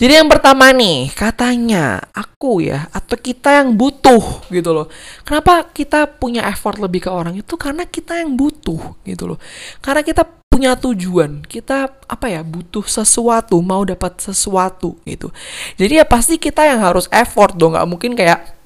jadi 0.00 0.24
yang 0.24 0.32
pertama 0.32 0.72
nih, 0.72 1.12
katanya 1.12 2.00
aku 2.16 2.64
ya 2.64 2.88
atau 2.88 3.20
kita 3.20 3.60
yang 3.60 3.76
butuh 3.76 4.48
gitu 4.48 4.72
loh. 4.72 4.88
Kenapa 5.28 5.68
kita 5.68 6.08
punya 6.08 6.48
effort 6.48 6.80
lebih 6.80 7.04
ke 7.04 7.10
orang 7.12 7.36
itu 7.36 7.52
karena 7.60 7.84
kita 7.84 8.16
yang 8.16 8.32
butuh 8.32 8.96
gitu 9.04 9.28
loh. 9.28 9.38
Karena 9.84 10.00
kita 10.00 10.24
punya 10.24 10.72
tujuan, 10.80 11.44
kita 11.44 11.92
apa 12.08 12.26
ya 12.32 12.40
butuh 12.40 12.88
sesuatu, 12.88 13.60
mau 13.60 13.84
dapat 13.84 14.24
sesuatu 14.24 14.96
gitu. 15.04 15.28
Jadi 15.76 16.00
ya 16.00 16.08
pasti 16.08 16.40
kita 16.40 16.64
yang 16.64 16.80
harus 16.80 17.04
effort 17.12 17.52
dong, 17.60 17.76
nggak 17.76 17.84
mungkin 17.84 18.16
kayak 18.16 18.59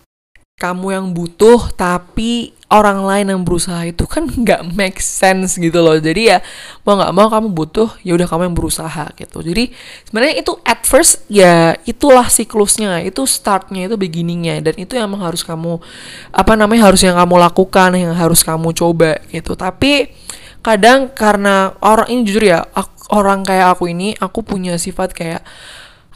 kamu 0.54 0.94
yang 0.94 1.06
butuh 1.10 1.66
tapi 1.74 2.54
orang 2.70 3.02
lain 3.02 3.26
yang 3.34 3.42
berusaha 3.42 3.90
itu 3.90 4.06
kan 4.06 4.22
nggak 4.42 4.70
make 4.70 5.02
sense 5.02 5.58
gitu 5.58 5.82
loh. 5.82 5.98
Jadi 5.98 6.30
ya 6.30 6.38
mau 6.86 6.94
nggak 6.94 7.12
mau 7.14 7.26
kamu 7.26 7.48
butuh 7.50 7.90
ya 8.06 8.14
udah 8.14 8.26
kamu 8.30 8.50
yang 8.50 8.56
berusaha 8.56 9.10
gitu. 9.18 9.42
Jadi 9.42 9.74
sebenarnya 10.06 10.34
itu 10.38 10.52
at 10.62 10.86
first 10.86 11.26
ya 11.26 11.74
itulah 11.90 12.30
siklusnya 12.30 13.02
itu 13.02 13.26
startnya 13.26 13.90
itu 13.90 13.99
beginningnya. 13.99 14.62
Dan 14.62 14.78
itu 14.78 14.94
yang 14.94 15.11
harus 15.18 15.42
kamu 15.42 15.82
apa 16.30 16.52
namanya 16.54 16.87
harus 16.87 17.02
yang 17.02 17.18
kamu 17.18 17.34
lakukan 17.34 17.90
yang 17.99 18.14
harus 18.14 18.46
kamu 18.46 18.70
coba 18.78 19.18
gitu. 19.34 19.58
Tapi 19.58 20.14
kadang 20.62 21.11
karena 21.12 21.75
orang 21.82 22.08
ini 22.14 22.20
jujur 22.30 22.46
ya 22.46 22.62
orang 23.11 23.42
kayak 23.42 23.75
aku 23.75 23.90
ini 23.90 24.14
aku 24.16 24.40
punya 24.46 24.78
sifat 24.78 25.12
kayak 25.12 25.42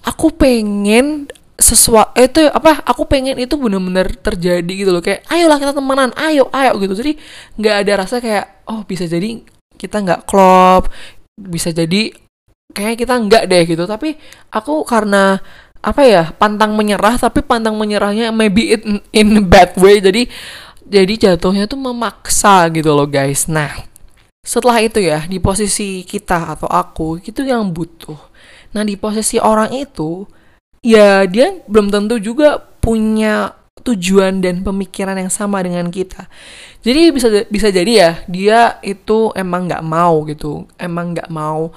aku 0.07 0.33
pengen 0.33 1.29
sesuatu 1.59 2.15
eh, 2.15 2.31
itu 2.31 2.47
apa 2.47 2.87
aku 2.87 3.03
pengen 3.11 3.35
itu 3.35 3.59
bener-bener 3.59 4.15
terjadi 4.15 4.73
gitu 4.73 4.95
loh. 4.95 5.03
Kayak 5.03 5.27
ayolah 5.27 5.59
kita 5.59 5.75
temenan 5.75 6.15
ayo 6.15 6.47
ayo 6.55 6.79
gitu. 6.79 6.95
Jadi 6.95 7.19
nggak 7.59 7.77
ada 7.83 7.93
rasa 8.07 8.23
kayak 8.23 8.63
oh 8.71 8.87
bisa 8.87 9.11
jadi 9.11 9.43
kita 9.75 9.99
nggak 10.07 10.23
klop 10.31 10.87
bisa 11.35 11.75
jadi 11.75 12.15
kayak 12.71 13.03
kita 13.03 13.15
nggak 13.19 13.51
deh 13.51 13.63
gitu. 13.75 13.85
Tapi 13.91 14.15
aku 14.55 14.87
karena 14.87 15.43
apa 15.83 16.03
ya 16.07 16.31
pantang 16.35 16.75
menyerah 16.79 17.19
tapi 17.19 17.43
pantang 17.43 17.75
menyerahnya 17.79 18.35
maybe 18.35 18.75
it 18.75 18.83
in 19.15 19.39
a 19.39 19.43
bad 19.43 19.71
way 19.79 20.03
jadi 20.03 20.27
jadi 20.83 21.15
jatuhnya 21.39 21.71
tuh 21.71 21.79
memaksa 21.79 22.71
gitu 22.71 22.95
loh 22.95 23.07
guys. 23.11 23.51
Nah 23.51 23.83
setelah 24.47 24.79
itu 24.79 25.03
ya 25.03 25.27
di 25.27 25.43
posisi 25.43 26.07
kita 26.07 26.55
atau 26.55 26.71
aku 26.71 27.19
itu 27.19 27.43
yang 27.43 27.67
butuh. 27.75 28.17
Nah 28.79 28.87
di 28.87 28.95
posisi 28.95 29.43
orang 29.43 29.75
itu 29.75 30.38
ya 30.83 31.25
dia 31.27 31.59
belum 31.67 31.91
tentu 31.91 32.19
juga 32.23 32.63
punya 32.79 33.59
tujuan 33.83 34.43
dan 34.43 34.61
pemikiran 34.61 35.17
yang 35.17 35.33
sama 35.33 35.63
dengan 35.63 35.89
kita. 35.89 36.27
Jadi 36.83 37.03
bisa 37.15 37.29
bisa 37.49 37.69
jadi 37.73 37.93
ya 37.93 38.11
dia 38.29 38.61
itu 38.85 39.33
emang 39.33 39.71
nggak 39.71 39.85
mau 39.85 40.27
gitu, 40.29 40.67
emang 40.77 41.17
nggak 41.17 41.31
mau 41.33 41.73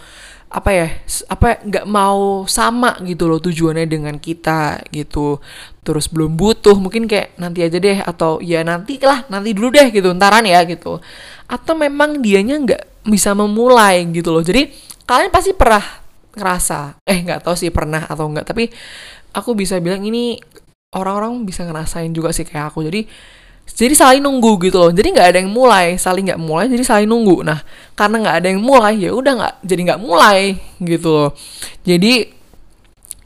apa 0.51 0.67
ya 0.75 0.87
apa 1.31 1.63
nggak 1.63 1.87
mau 1.87 2.43
sama 2.43 2.99
gitu 3.07 3.31
loh 3.31 3.39
tujuannya 3.39 3.87
dengan 3.87 4.19
kita 4.19 4.83
gitu. 4.91 5.39
Terus 5.81 6.11
belum 6.11 6.35
butuh 6.35 6.75
mungkin 6.75 7.07
kayak 7.07 7.39
nanti 7.39 7.63
aja 7.63 7.79
deh 7.79 8.03
atau 8.03 8.43
ya 8.43 8.61
nanti 8.61 8.99
lah 8.99 9.23
nanti 9.31 9.55
dulu 9.55 9.71
deh 9.71 9.87
gitu 9.89 10.11
ntaran 10.11 10.43
ya 10.43 10.61
gitu. 10.67 10.99
Atau 11.47 11.79
memang 11.79 12.19
dianya 12.19 12.59
nggak 12.59 13.07
bisa 13.07 13.31
memulai 13.31 14.03
gitu 14.11 14.35
loh. 14.35 14.43
Jadi 14.43 14.67
kalian 15.07 15.31
pasti 15.31 15.55
pernah 15.55 16.00
ngerasa 16.31 17.03
eh 17.03 17.19
nggak 17.21 17.43
tahu 17.43 17.55
sih 17.59 17.71
pernah 17.71 18.07
atau 18.07 18.27
enggak 18.31 18.47
tapi 18.47 18.71
aku 19.35 19.55
bisa 19.55 19.79
bilang 19.79 20.03
ini 20.03 20.39
orang-orang 20.91 21.47
bisa 21.47 21.63
ngerasain 21.63 22.11
juga 22.11 22.35
sih 22.35 22.43
kayak 22.43 22.75
aku. 22.75 22.83
Jadi 22.87 23.07
jadi 23.71 23.95
saling 23.95 24.19
nunggu 24.19 24.59
gitu 24.67 24.77
loh. 24.77 24.91
Jadi 24.91 25.15
nggak 25.15 25.27
ada 25.31 25.37
yang 25.39 25.51
mulai 25.51 25.95
saling 25.95 26.27
nggak 26.27 26.41
mulai 26.41 26.67
jadi 26.67 26.83
saling 26.83 27.07
nunggu. 27.07 27.47
Nah 27.47 27.63
karena 27.95 28.19
nggak 28.19 28.35
ada 28.43 28.47
yang 28.51 28.61
mulai 28.61 28.93
ya 28.99 29.11
udah 29.15 29.33
nggak 29.39 29.55
jadi 29.63 29.81
nggak 29.91 30.01
mulai 30.03 30.59
gitu 30.83 31.09
loh. 31.09 31.29
Jadi 31.87 32.27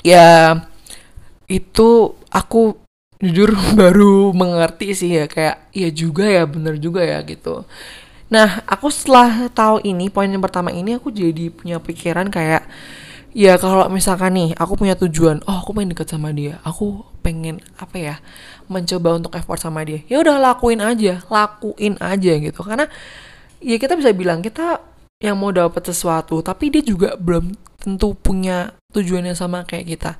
ya 0.06 0.62
itu 1.50 1.90
aku 2.30 2.78
jujur 3.22 3.58
baru 3.80 4.30
mengerti 4.36 4.94
sih 4.94 5.12
ya 5.18 5.26
kayak 5.26 5.74
iya 5.74 5.90
juga 5.90 6.30
ya 6.30 6.46
bener 6.46 6.78
juga 6.78 7.02
ya 7.02 7.22
gitu 7.26 7.66
nah 8.36 8.60
aku 8.68 8.92
setelah 8.92 9.48
tahu 9.48 9.80
ini 9.88 10.12
poin 10.12 10.28
yang 10.28 10.44
pertama 10.44 10.76
ini 10.76 11.00
aku 11.00 11.08
jadi 11.08 11.48
punya 11.56 11.80
pikiran 11.80 12.28
kayak 12.28 12.68
ya 13.32 13.56
kalau 13.56 13.88
misalkan 13.92 14.36
nih 14.36 14.50
aku 14.60 14.76
punya 14.76 14.96
tujuan 15.00 15.40
oh 15.48 15.64
aku 15.64 15.72
pengen 15.76 15.96
deket 15.96 16.08
sama 16.12 16.36
dia 16.36 16.60
aku 16.68 17.04
pengen 17.24 17.64
apa 17.80 17.96
ya 18.00 18.16
mencoba 18.72 19.18
untuk 19.18 19.36
effort 19.36 19.60
sama 19.60 19.82
dia 19.82 20.06
ya 20.08 20.22
udah 20.22 20.38
lakuin 20.38 20.78
aja 20.82 21.26
lakuin 21.28 21.98
aja 21.98 22.32
gitu. 22.38 22.62
Karena 22.62 22.86
ya 23.62 23.76
kita 23.82 23.98
bisa 23.98 24.14
bilang 24.14 24.46
kita 24.46 24.82
yang 25.20 25.40
mau 25.40 25.50
dapat 25.50 25.82
sesuatu 25.90 26.40
tapi 26.46 26.70
dia 26.70 26.84
juga 26.86 27.18
belum 27.18 27.56
tentu 27.82 28.14
punya 28.18 28.74
tujuan 28.94 29.26
yang 29.26 29.38
sama 29.38 29.66
kayak 29.66 29.86
kita. 29.98 30.12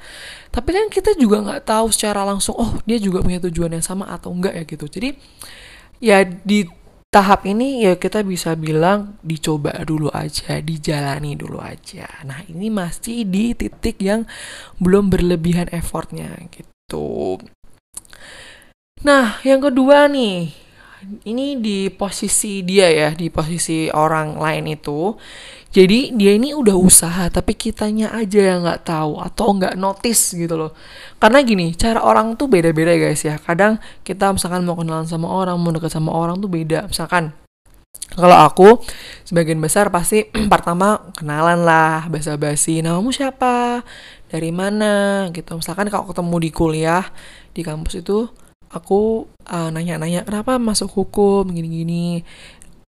Tapi 0.52 0.70
kan 0.74 0.86
kita 0.92 1.14
juga 1.18 1.42
nggak 1.42 1.64
tahu 1.66 1.88
secara 1.94 2.26
langsung 2.28 2.58
oh 2.58 2.78
dia 2.84 3.00
juga 3.02 3.22
punya 3.22 3.42
tujuan 3.50 3.74
yang 3.74 3.86
sama 3.86 4.10
atau 4.10 4.34
enggak 4.34 4.54
ya 4.54 4.64
gitu. 4.66 4.86
Jadi 4.90 5.10
ya 6.04 6.22
di 6.26 6.68
tahap 7.16 7.48
ini 7.48 7.88
ya 7.88 7.96
kita 7.96 8.28
bisa 8.28 8.60
bilang 8.60 9.16
dicoba 9.24 9.72
dulu 9.88 10.12
aja, 10.12 10.60
dijalani 10.60 11.40
dulu 11.40 11.64
aja. 11.64 12.12
Nah 12.28 12.44
ini 12.52 12.68
masih 12.68 13.24
di 13.24 13.56
titik 13.56 14.04
yang 14.04 14.28
belum 14.84 15.08
berlebihan 15.08 15.72
effortnya 15.72 16.36
gitu. 16.52 17.40
Nah 19.08 19.40
yang 19.48 19.64
kedua 19.64 20.12
nih, 20.12 20.52
ini 21.24 21.56
di 21.64 21.88
posisi 21.88 22.68
dia 22.68 22.92
ya, 22.92 23.16
di 23.16 23.32
posisi 23.32 23.88
orang 23.88 24.36
lain 24.36 24.76
itu. 24.76 25.16
Jadi 25.76 26.16
dia 26.16 26.32
ini 26.40 26.56
udah 26.56 26.72
usaha 26.72 27.28
tapi 27.28 27.52
kitanya 27.52 28.16
aja 28.16 28.40
yang 28.40 28.64
nggak 28.64 28.88
tahu 28.88 29.20
atau 29.20 29.60
nggak 29.60 29.76
notice 29.76 30.32
gitu 30.32 30.56
loh. 30.56 30.72
Karena 31.20 31.44
gini, 31.44 31.76
cara 31.76 32.00
orang 32.00 32.40
tuh 32.40 32.48
beda-beda 32.48 32.96
guys 32.96 33.28
ya. 33.28 33.36
Kadang 33.36 33.84
kita 34.08 34.32
misalkan 34.32 34.64
mau 34.64 34.80
kenalan 34.80 35.04
sama 35.04 35.28
orang, 35.28 35.60
mau 35.60 35.76
deket 35.76 35.92
sama 35.92 36.16
orang 36.16 36.40
tuh 36.40 36.48
beda. 36.48 36.88
Misalkan 36.88 37.36
kalau 38.16 38.38
aku 38.40 38.80
sebagian 39.28 39.60
besar 39.60 39.92
pasti 39.92 40.32
pertama 40.54 41.12
kenalan 41.12 41.68
lah 41.68 42.08
basa-basi 42.08 42.80
namamu 42.80 43.12
siapa 43.12 43.84
dari 44.32 44.56
mana 44.56 45.28
gitu 45.36 45.60
misalkan 45.60 45.92
kalau 45.92 46.08
ketemu 46.08 46.36
di 46.40 46.50
kuliah 46.54 47.06
di 47.52 47.62
kampus 47.66 48.00
itu 48.00 48.30
aku 48.72 49.26
uh, 49.48 49.70
nanya-nanya 49.72 50.28
kenapa 50.28 50.60
masuk 50.60 50.92
hukum 50.92 51.48
gini-gini 51.48 52.28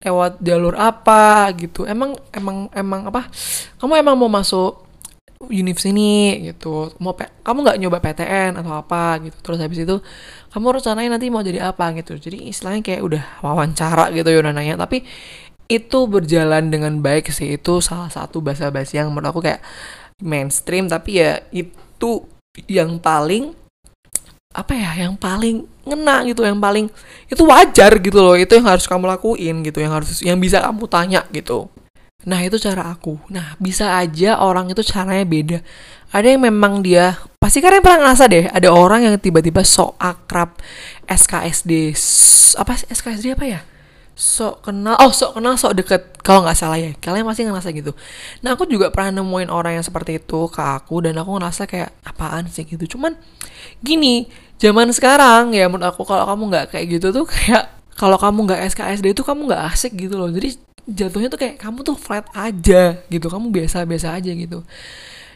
lewat 0.03 0.43
jalur 0.43 0.75
apa 0.75 1.49
gitu. 1.55 1.87
Emang 1.87 2.19
emang 2.35 2.67
emang 2.75 3.07
apa? 3.07 3.31
Kamu 3.79 3.95
emang 3.95 4.15
mau 4.19 4.27
masuk 4.27 4.83
univ 5.47 5.79
sini 5.79 6.43
gitu. 6.51 6.91
Mau 6.99 7.15
kamu 7.15 7.57
nggak 7.63 7.79
nyoba 7.79 7.99
PTN 8.03 8.59
atau 8.59 8.75
apa 8.75 9.19
gitu. 9.23 9.37
Terus 9.39 9.59
habis 9.63 9.79
itu 9.83 9.95
kamu 10.51 10.79
rencananya 10.79 11.09
nanti 11.17 11.27
mau 11.31 11.43
jadi 11.43 11.71
apa 11.71 11.95
gitu. 11.97 12.19
Jadi 12.19 12.51
istilahnya 12.51 12.83
kayak 12.83 13.01
udah 13.01 13.23
wawancara 13.43 14.11
gitu 14.11 14.29
ya 14.29 14.43
nanya. 14.43 14.75
Tapi 14.79 15.03
itu 15.71 15.99
berjalan 16.07 16.69
dengan 16.69 16.99
baik 16.99 17.31
sih. 17.31 17.55
Itu 17.55 17.79
salah 17.79 18.11
satu 18.11 18.43
bahasa 18.43 18.69
basi 18.69 18.99
yang 18.99 19.11
menurut 19.11 19.31
aku 19.31 19.39
kayak 19.43 19.63
mainstream. 20.19 20.91
Tapi 20.91 21.11
ya 21.19 21.39
itu 21.51 22.27
yang 22.69 23.01
paling 23.01 23.55
apa 24.53 24.77
ya 24.77 25.09
yang 25.09 25.17
paling 25.17 25.65
ngena 25.83 26.23
gitu 26.23 26.47
yang 26.47 26.59
paling 26.63 26.87
itu 27.27 27.43
wajar 27.43 27.91
gitu 27.99 28.19
loh 28.23 28.39
itu 28.39 28.55
yang 28.55 28.67
harus 28.67 28.87
kamu 28.87 29.03
lakuin 29.07 29.63
gitu 29.67 29.83
yang 29.83 29.91
harus 29.91 30.23
yang 30.23 30.39
bisa 30.39 30.63
kamu 30.63 30.87
tanya 30.87 31.21
gitu. 31.35 31.67
Nah 32.23 32.39
itu 32.39 32.55
cara 32.55 32.87
aku. 32.87 33.19
Nah 33.27 33.59
bisa 33.59 33.99
aja 33.99 34.39
orang 34.39 34.71
itu 34.71 34.79
caranya 34.83 35.27
beda. 35.27 35.59
Ada 36.13 36.37
yang 36.37 36.47
memang 36.47 36.79
dia 36.79 37.19
pasti 37.41 37.59
kalian 37.59 37.83
pernah 37.83 38.07
ngerasa 38.07 38.23
deh 38.31 38.45
ada 38.47 38.69
orang 38.71 39.03
yang 39.03 39.15
tiba-tiba 39.19 39.65
sok 39.65 39.99
akrab 39.99 40.55
SKSD 41.09 41.91
apa 42.55 42.73
SKSD 42.87 43.35
apa 43.35 43.45
ya? 43.45 43.59
Sok 44.13 44.69
kenal 44.69 44.95
oh 45.03 45.11
sok 45.11 45.35
kenal 45.35 45.57
sok 45.59 45.73
deket 45.73 46.01
kalau 46.23 46.45
nggak 46.47 46.55
salah 46.55 46.79
ya 46.79 46.95
kalian 46.95 47.27
pasti 47.27 47.43
ngerasa 47.43 47.75
gitu. 47.75 47.91
Nah 48.45 48.55
aku 48.55 48.69
juga 48.71 48.87
pernah 48.93 49.19
nemuin 49.19 49.51
orang 49.51 49.81
yang 49.81 49.85
seperti 49.85 50.21
itu 50.21 50.47
ke 50.47 50.61
aku 50.63 51.03
dan 51.03 51.19
aku 51.19 51.35
ngerasa 51.35 51.67
kayak 51.67 51.91
apaan 52.07 52.47
sih 52.47 52.63
gitu. 52.63 52.95
Cuman 52.95 53.19
gini 53.83 54.31
zaman 54.63 54.87
sekarang 54.95 55.51
ya 55.51 55.67
menurut 55.67 55.91
aku 55.91 56.07
kalau 56.07 56.23
kamu 56.23 56.43
nggak 56.47 56.65
kayak 56.71 56.85
gitu 56.87 57.11
tuh 57.11 57.27
kayak 57.27 57.67
kalau 57.99 58.15
kamu 58.15 58.47
nggak 58.47 58.61
SKSD 58.71 59.11
itu 59.11 59.23
kamu 59.27 59.51
nggak 59.51 59.63
asik 59.75 59.91
gitu 59.99 60.15
loh. 60.15 60.31
Jadi 60.31 60.55
jatuhnya 60.87 61.27
tuh 61.31 61.39
kayak 61.39 61.55
kamu 61.59 61.83
tuh 61.83 61.95
flat 61.95 62.27
aja 62.35 62.99
gitu 63.07 63.27
kamu 63.31 63.55
biasa-biasa 63.55 64.19
aja 64.19 64.31
gitu 64.35 64.67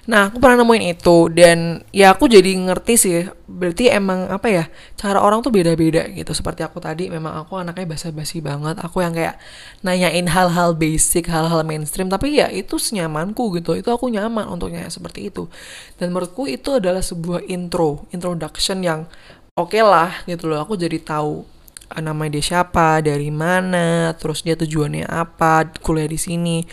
Nah, 0.08 0.32
aku 0.32 0.40
pernah 0.40 0.64
nemuin 0.64 0.96
itu 0.96 1.28
dan 1.36 1.84
ya 1.92 2.16
aku 2.16 2.32
jadi 2.32 2.56
ngerti 2.56 2.94
sih. 2.96 3.28
Berarti 3.44 3.92
emang 3.92 4.32
apa 4.32 4.48
ya? 4.48 4.64
Cara 4.96 5.20
orang 5.20 5.44
tuh 5.44 5.52
beda-beda 5.52 6.08
gitu. 6.08 6.32
Seperti 6.32 6.64
aku 6.64 6.80
tadi 6.80 7.12
memang 7.12 7.36
aku 7.36 7.60
anaknya 7.60 7.92
basa-basi 7.92 8.40
banget. 8.40 8.80
Aku 8.80 9.04
yang 9.04 9.12
kayak 9.12 9.36
nanyain 9.84 10.32
hal-hal 10.32 10.80
basic, 10.80 11.28
hal-hal 11.28 11.68
mainstream, 11.68 12.08
tapi 12.08 12.40
ya 12.40 12.48
itu 12.48 12.80
senyamanku 12.80 13.60
gitu. 13.60 13.76
Itu 13.76 13.92
aku 13.92 14.08
nyaman 14.08 14.48
untuk 14.48 14.72
nanya 14.72 14.88
seperti 14.88 15.28
itu. 15.28 15.52
Dan 16.00 16.16
menurutku 16.16 16.48
itu 16.48 16.80
adalah 16.80 17.04
sebuah 17.04 17.44
intro, 17.52 18.08
introduction 18.16 18.80
yang 18.80 19.12
oke 19.60 19.76
okay 19.76 19.84
lah 19.84 20.24
gitu 20.24 20.48
loh. 20.48 20.64
Aku 20.64 20.80
jadi 20.80 21.04
tahu 21.04 21.44
eh, 21.92 22.00
nama 22.00 22.32
dia 22.32 22.40
siapa, 22.40 23.04
dari 23.04 23.28
mana, 23.28 24.16
terus 24.16 24.40
dia 24.40 24.56
tujuannya 24.56 25.04
apa, 25.04 25.68
kuliah 25.84 26.08
di 26.08 26.16
sini. 26.16 26.64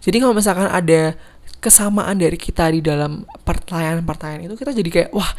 Jadi 0.00 0.24
kalau 0.24 0.32
misalkan 0.32 0.72
ada 0.72 1.36
kesamaan 1.58 2.14
dari 2.14 2.38
kita 2.38 2.70
di 2.70 2.78
dalam 2.78 3.26
pertanyaan-pertanyaan 3.42 4.46
itu 4.46 4.54
kita 4.54 4.70
jadi 4.70 4.90
kayak 4.90 5.10
wah 5.10 5.30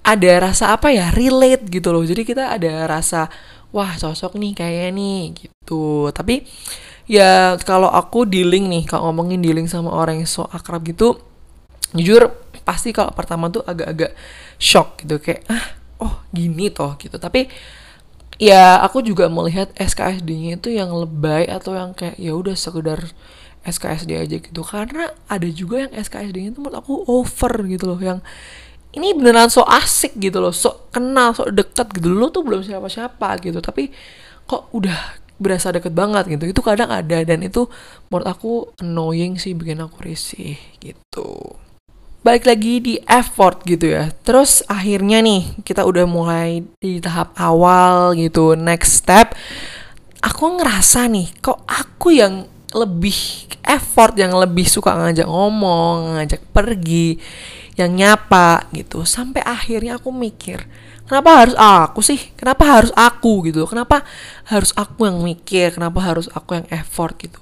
ada 0.00 0.32
rasa 0.40 0.72
apa 0.72 0.88
ya? 0.88 1.12
Relate 1.12 1.68
gitu 1.68 1.92
loh. 1.92 2.04
Jadi 2.04 2.24
kita 2.24 2.56
ada 2.56 2.88
rasa 2.88 3.28
wah 3.76 3.92
cocok 3.92 4.40
nih 4.40 4.52
kayaknya 4.56 4.90
nih 4.96 5.20
gitu. 5.36 6.08
Tapi 6.16 6.48
ya 7.06 7.60
kalau 7.60 7.92
aku 7.92 8.24
dealing 8.24 8.72
nih 8.72 8.82
kalau 8.88 9.12
ngomongin 9.12 9.44
dealing 9.44 9.68
sama 9.68 9.92
orang 9.92 10.24
yang 10.24 10.28
so 10.28 10.42
akrab 10.50 10.82
gitu 10.82 11.22
jujur 11.94 12.34
pasti 12.66 12.90
kalau 12.90 13.14
pertama 13.14 13.46
tuh 13.52 13.62
agak-agak 13.62 14.16
shock 14.56 15.04
gitu. 15.04 15.20
Kayak 15.20 15.44
ah 15.52 15.64
oh 16.00 16.24
gini 16.32 16.72
toh 16.72 16.96
gitu. 16.96 17.20
Tapi 17.20 17.52
ya 18.40 18.80
aku 18.80 19.00
juga 19.04 19.28
melihat 19.28 19.72
SKSD-nya 19.76 20.60
itu 20.60 20.72
yang 20.72 20.92
lebay 20.92 21.48
atau 21.48 21.76
yang 21.76 21.92
kayak 21.96 22.16
ya 22.20 22.32
udah 22.36 22.56
sekedar 22.56 23.12
SKSD 23.66 24.10
aja 24.14 24.36
gitu. 24.38 24.62
Karena 24.62 25.10
ada 25.26 25.48
juga 25.50 25.82
yang 25.82 25.92
SKSD 25.92 26.54
itu 26.54 26.58
menurut 26.62 26.78
aku 26.78 27.02
over 27.10 27.52
gitu 27.66 27.90
loh 27.90 27.98
yang 27.98 28.22
ini 28.96 29.12
beneran 29.12 29.52
so 29.52 29.60
asik 29.66 30.16
gitu 30.16 30.40
loh 30.40 30.54
so 30.54 30.88
kenal 30.94 31.34
so 31.34 31.44
deket 31.50 31.90
gitu. 31.92 32.08
Lo 32.14 32.30
tuh 32.32 32.46
belum 32.46 32.64
siapa-siapa 32.64 33.42
gitu 33.44 33.58
tapi 33.60 33.90
kok 34.46 34.70
udah 34.72 35.26
berasa 35.36 35.68
deket 35.74 35.92
banget 35.92 36.32
gitu. 36.32 36.48
Itu 36.48 36.64
kadang 36.64 36.88
ada 36.88 37.20
dan 37.20 37.44
itu 37.44 37.68
menurut 38.08 38.28
aku 38.28 38.52
annoying 38.80 39.36
sih 39.36 39.52
bikin 39.52 39.84
aku 39.84 40.00
risih 40.00 40.56
gitu. 40.80 41.60
Balik 42.24 42.48
lagi 42.48 42.82
di 42.82 42.94
effort 43.06 43.62
gitu 43.62 43.86
ya. 43.86 44.10
Terus 44.24 44.64
akhirnya 44.66 45.22
nih 45.22 45.62
kita 45.62 45.86
udah 45.86 46.08
mulai 46.08 46.64
di 46.82 46.98
tahap 46.98 47.36
awal 47.38 48.16
gitu 48.18 48.58
next 48.58 49.04
step. 49.04 49.36
Aku 50.24 50.58
ngerasa 50.58 51.06
nih 51.06 51.30
kok 51.38 51.62
aku 51.68 52.16
yang 52.16 52.48
lebih 52.74 53.46
effort 53.62 54.14
yang 54.18 54.34
lebih 54.34 54.66
suka 54.66 54.94
ngajak 54.94 55.26
ngomong 55.26 56.18
ngajak 56.18 56.42
pergi 56.50 57.18
yang 57.78 57.94
nyapa 57.94 58.66
gitu. 58.72 59.04
Sampai 59.06 59.44
akhirnya 59.44 60.00
aku 60.00 60.10
mikir 60.10 60.66
kenapa 61.06 61.46
harus 61.46 61.56
aku 61.56 62.00
sih? 62.02 62.18
Kenapa 62.34 62.66
harus 62.66 62.92
aku 62.92 63.46
gitu? 63.48 63.64
Kenapa 63.64 64.02
harus 64.50 64.74
aku 64.74 65.06
yang 65.06 65.22
mikir? 65.22 65.78
Kenapa 65.78 66.02
harus 66.02 66.26
aku 66.34 66.58
yang 66.58 66.66
effort 66.74 67.14
gitu? 67.22 67.38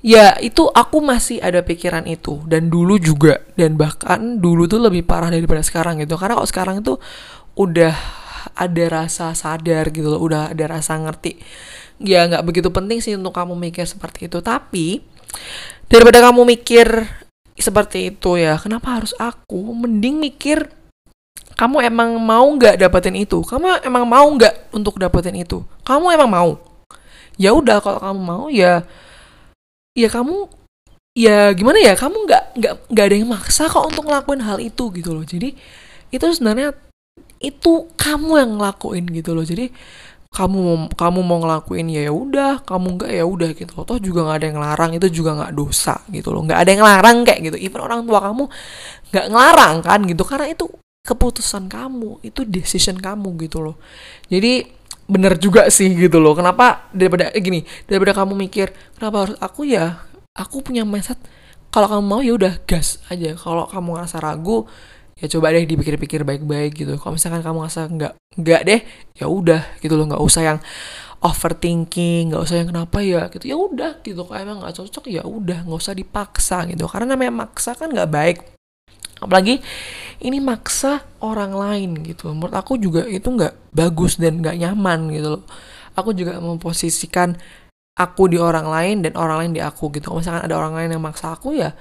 Ya 0.00 0.32
itu 0.40 0.64
aku 0.72 0.98
masih 1.04 1.38
ada 1.40 1.62
pikiran 1.62 2.04
itu. 2.10 2.42
Dan 2.44 2.68
dulu 2.68 2.98
juga. 2.98 3.40
Dan 3.54 3.78
bahkan 3.78 4.42
dulu 4.42 4.66
tuh 4.66 4.82
lebih 4.82 5.06
parah 5.06 5.30
daripada 5.30 5.62
sekarang 5.62 6.02
gitu. 6.02 6.18
Karena 6.18 6.40
kok 6.40 6.50
sekarang 6.50 6.82
itu 6.82 6.98
udah 7.54 7.94
ada 8.56 8.84
rasa 8.90 9.32
sadar 9.36 9.92
gitu 9.94 10.10
loh. 10.10 10.20
Udah 10.20 10.50
ada 10.52 10.64
rasa 10.66 10.98
ngerti 10.98 11.38
ya 12.00 12.26
nggak 12.26 12.44
begitu 12.48 12.68
penting 12.72 12.98
sih 13.04 13.14
untuk 13.14 13.36
kamu 13.36 13.54
mikir 13.54 13.84
seperti 13.84 14.26
itu. 14.26 14.40
Tapi 14.40 15.04
daripada 15.86 16.24
kamu 16.24 16.48
mikir 16.48 16.88
seperti 17.60 18.10
itu 18.16 18.40
ya 18.40 18.56
kenapa 18.56 19.00
harus 19.00 19.12
aku? 19.20 19.76
Mending 19.76 20.16
mikir 20.16 20.72
kamu 21.60 21.84
emang 21.84 22.16
mau 22.16 22.48
nggak 22.56 22.80
dapetin 22.80 23.20
itu? 23.20 23.44
Kamu 23.44 23.84
emang 23.84 24.08
mau 24.08 24.24
nggak 24.32 24.72
untuk 24.72 24.96
dapetin 24.96 25.36
itu? 25.36 25.60
Kamu 25.84 26.08
emang 26.08 26.30
mau? 26.32 26.50
Ya 27.36 27.52
udah 27.52 27.84
kalau 27.84 28.00
kamu 28.00 28.20
mau 28.20 28.44
ya 28.48 28.84
ya 29.92 30.08
kamu 30.08 30.48
ya 31.12 31.52
gimana 31.52 31.78
ya? 31.84 31.92
Kamu 32.00 32.16
nggak 32.24 32.44
nggak 32.56 32.74
nggak 32.96 33.04
ada 33.04 33.16
yang 33.16 33.28
maksa 33.28 33.68
kok 33.68 33.92
untuk 33.92 34.08
ngelakuin 34.08 34.40
hal 34.40 34.56
itu 34.56 34.88
gitu 34.96 35.12
loh. 35.12 35.24
Jadi 35.28 35.52
itu 36.08 36.24
sebenarnya 36.32 36.72
itu 37.40 37.88
kamu 37.96 38.40
yang 38.40 38.50
ngelakuin 38.56 39.04
gitu 39.12 39.36
loh. 39.36 39.44
Jadi 39.44 39.68
kamu 40.30 40.58
mau 40.62 40.76
kamu 40.94 41.20
mau 41.26 41.38
ngelakuin 41.42 41.90
ya 41.90 42.06
udah 42.14 42.62
kamu 42.62 42.86
enggak 42.94 43.10
ya 43.10 43.24
udah 43.26 43.50
gitu 43.50 43.72
loh. 43.74 43.84
Toh 43.84 43.98
juga 43.98 44.20
nggak 44.30 44.38
ada 44.38 44.46
yang 44.46 44.60
larang 44.62 44.90
itu 44.94 45.06
juga 45.10 45.30
nggak 45.34 45.52
dosa 45.58 45.94
gitu 46.06 46.30
loh. 46.30 46.46
Nggak 46.46 46.58
ada 46.62 46.70
yang 46.70 46.84
larang 46.86 47.16
kayak 47.26 47.40
gitu. 47.50 47.56
Even 47.58 47.82
orang 47.82 48.06
tua 48.06 48.22
kamu 48.22 48.44
nggak 49.10 49.26
ngelarang 49.26 49.74
kan 49.82 50.00
gitu 50.06 50.22
karena 50.22 50.46
itu 50.54 50.66
keputusan 51.02 51.66
kamu 51.66 52.22
itu 52.22 52.46
decision 52.46 52.96
kamu 53.02 53.34
gitu 53.42 53.58
loh. 53.58 53.76
Jadi 54.30 54.70
bener 55.10 55.34
juga 55.42 55.66
sih 55.66 55.90
gitu 55.98 56.22
loh. 56.22 56.38
Kenapa 56.38 56.86
daripada 56.94 57.34
eh, 57.34 57.42
gini 57.42 57.66
daripada 57.90 58.14
kamu 58.14 58.38
mikir 58.38 58.70
kenapa 58.94 59.16
harus 59.26 59.36
aku 59.42 59.66
ya? 59.66 59.98
Aku 60.38 60.62
punya 60.62 60.86
mindset 60.86 61.18
kalau 61.74 61.90
kamu 61.90 62.04
mau 62.06 62.20
ya 62.22 62.38
udah 62.38 62.62
gas 62.70 63.02
aja. 63.10 63.34
Kalau 63.34 63.66
kamu 63.66 63.98
ngerasa 63.98 64.22
ragu 64.22 64.70
ya 65.20 65.26
coba 65.28 65.52
deh 65.52 65.68
dipikir-pikir 65.68 66.24
baik-baik 66.24 66.72
gitu. 66.80 66.96
Kalau 66.96 67.12
misalkan 67.14 67.44
kamu 67.44 67.64
ngerasa 67.64 67.82
nggak 67.92 68.12
nggak 68.40 68.60
deh 68.64 68.80
ya 69.20 69.26
udah 69.28 69.62
gitu 69.84 69.94
loh. 69.94 70.08
Nggak 70.08 70.22
usah 70.24 70.42
yang 70.42 70.58
overthinking 71.20 72.32
nggak 72.32 72.42
usah 72.42 72.56
yang 72.64 72.68
kenapa 72.72 72.98
ya 73.04 73.28
gitu. 73.28 73.44
Ya 73.44 73.56
udah 73.60 74.00
gitu. 74.00 74.24
Kalau 74.24 74.40
emang 74.40 74.64
nggak 74.64 74.74
cocok 74.80 75.04
ya 75.12 75.22
udah. 75.28 75.68
Nggak 75.68 75.80
usah 75.80 75.94
dipaksa 75.94 76.64
gitu. 76.72 76.88
Karena 76.88 77.14
namanya 77.14 77.44
maksa 77.44 77.76
kan 77.76 77.92
nggak 77.92 78.10
baik. 78.10 78.38
Apalagi 79.20 79.60
ini 80.24 80.40
maksa 80.40 81.04
orang 81.20 81.52
lain 81.52 82.00
gitu. 82.00 82.32
Menurut 82.32 82.56
aku 82.56 82.80
juga 82.80 83.04
itu 83.04 83.28
nggak 83.28 83.76
bagus 83.76 84.16
dan 84.16 84.40
nggak 84.40 84.56
nyaman 84.56 85.12
gitu 85.12 85.28
loh. 85.36 85.44
Aku 85.92 86.16
juga 86.16 86.40
memposisikan 86.40 87.36
aku 87.92 88.32
di 88.32 88.40
orang 88.40 88.64
lain 88.64 89.04
dan 89.04 89.12
orang 89.20 89.44
lain 89.44 89.52
di 89.52 89.60
aku 89.60 89.92
gitu. 89.92 90.08
Kalau 90.08 90.24
misalkan 90.24 90.48
ada 90.48 90.56
orang 90.56 90.72
lain 90.72 90.96
yang 90.96 91.04
maksa 91.04 91.36
aku 91.36 91.52
ya 91.52 91.76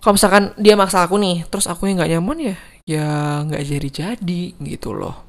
kalau 0.00 0.16
misalkan 0.16 0.44
dia 0.56 0.74
maksa 0.80 1.04
aku 1.04 1.20
nih 1.20 1.44
terus 1.52 1.68
aku 1.68 1.86
yang 1.86 2.00
nggak 2.00 2.12
nyaman 2.16 2.38
ya 2.40 2.56
ya 2.88 3.06
nggak 3.46 3.62
jadi 3.62 3.88
jadi 3.88 4.42
gitu 4.58 4.96
loh. 4.96 5.22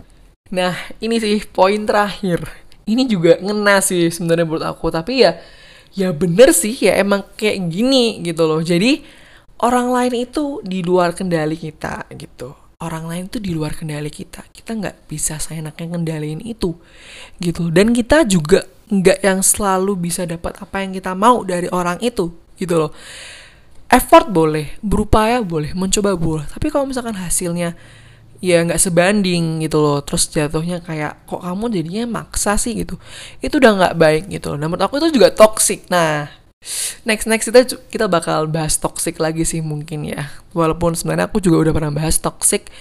Nah 0.52 0.74
ini 1.04 1.20
sih 1.20 1.44
poin 1.46 1.84
terakhir. 1.84 2.42
Ini 2.88 3.06
juga 3.06 3.38
ngena 3.38 3.80
sih 3.84 4.10
sebenarnya 4.10 4.46
menurut 4.48 4.66
aku 4.66 4.90
tapi 4.90 5.22
ya 5.22 5.38
ya 5.94 6.16
bener 6.16 6.56
sih 6.56 6.74
ya 6.74 6.98
emang 6.98 7.28
kayak 7.38 7.62
gini 7.70 8.24
gitu 8.24 8.48
loh. 8.48 8.64
Jadi 8.64 9.04
orang 9.62 9.94
lain 9.94 10.26
itu 10.26 10.64
di 10.66 10.82
luar 10.82 11.14
kendali 11.14 11.60
kita 11.60 12.10
gitu. 12.16 12.56
Orang 12.82 13.06
lain 13.06 13.30
tuh 13.30 13.38
di 13.38 13.54
luar 13.54 13.78
kendali 13.78 14.10
kita. 14.10 14.42
Kita 14.50 14.74
nggak 14.74 15.06
bisa 15.06 15.38
seenaknya 15.38 15.86
kendaliin 15.86 16.42
itu 16.42 16.74
gitu. 17.38 17.70
Dan 17.70 17.94
kita 17.94 18.26
juga 18.26 18.66
nggak 18.90 19.20
yang 19.22 19.40
selalu 19.46 20.10
bisa 20.10 20.26
dapat 20.26 20.58
apa 20.58 20.82
yang 20.82 20.92
kita 20.92 21.14
mau 21.14 21.46
dari 21.46 21.70
orang 21.70 22.02
itu 22.02 22.34
gitu 22.60 22.76
loh 22.76 22.92
effort 23.92 24.32
boleh 24.32 24.80
berupaya 24.80 25.44
boleh 25.44 25.76
mencoba 25.76 26.16
boleh. 26.16 26.48
Tapi 26.48 26.72
kalau 26.72 26.88
misalkan 26.88 27.14
hasilnya 27.20 27.76
ya 28.42 28.64
nggak 28.64 28.80
sebanding 28.80 29.62
gitu 29.68 29.78
loh. 29.84 30.00
Terus 30.02 30.32
jatuhnya 30.32 30.80
kayak 30.82 31.28
kok 31.28 31.44
kamu 31.44 31.70
jadinya 31.70 32.24
maksa 32.24 32.56
sih 32.56 32.74
gitu. 32.82 32.96
Itu 33.44 33.60
udah 33.60 33.72
nggak 33.78 33.96
baik 34.00 34.24
gitu 34.32 34.56
loh. 34.56 34.58
Menurut 34.58 34.82
aku 34.82 35.04
itu 35.04 35.20
juga 35.20 35.30
toxic. 35.36 35.86
Nah 35.92 36.32
next 37.04 37.28
next 37.28 37.52
kita 37.52 37.60
kita 37.92 38.06
bakal 38.08 38.48
bahas 38.48 38.80
toxic 38.80 39.20
lagi 39.20 39.44
sih 39.44 39.60
mungkin 39.60 40.08
ya. 40.08 40.32
Walaupun 40.56 40.96
sebenarnya 40.96 41.28
aku 41.28 41.44
juga 41.44 41.70
udah 41.70 41.74
pernah 41.76 41.92
bahas 41.92 42.18
toxic 42.18 42.72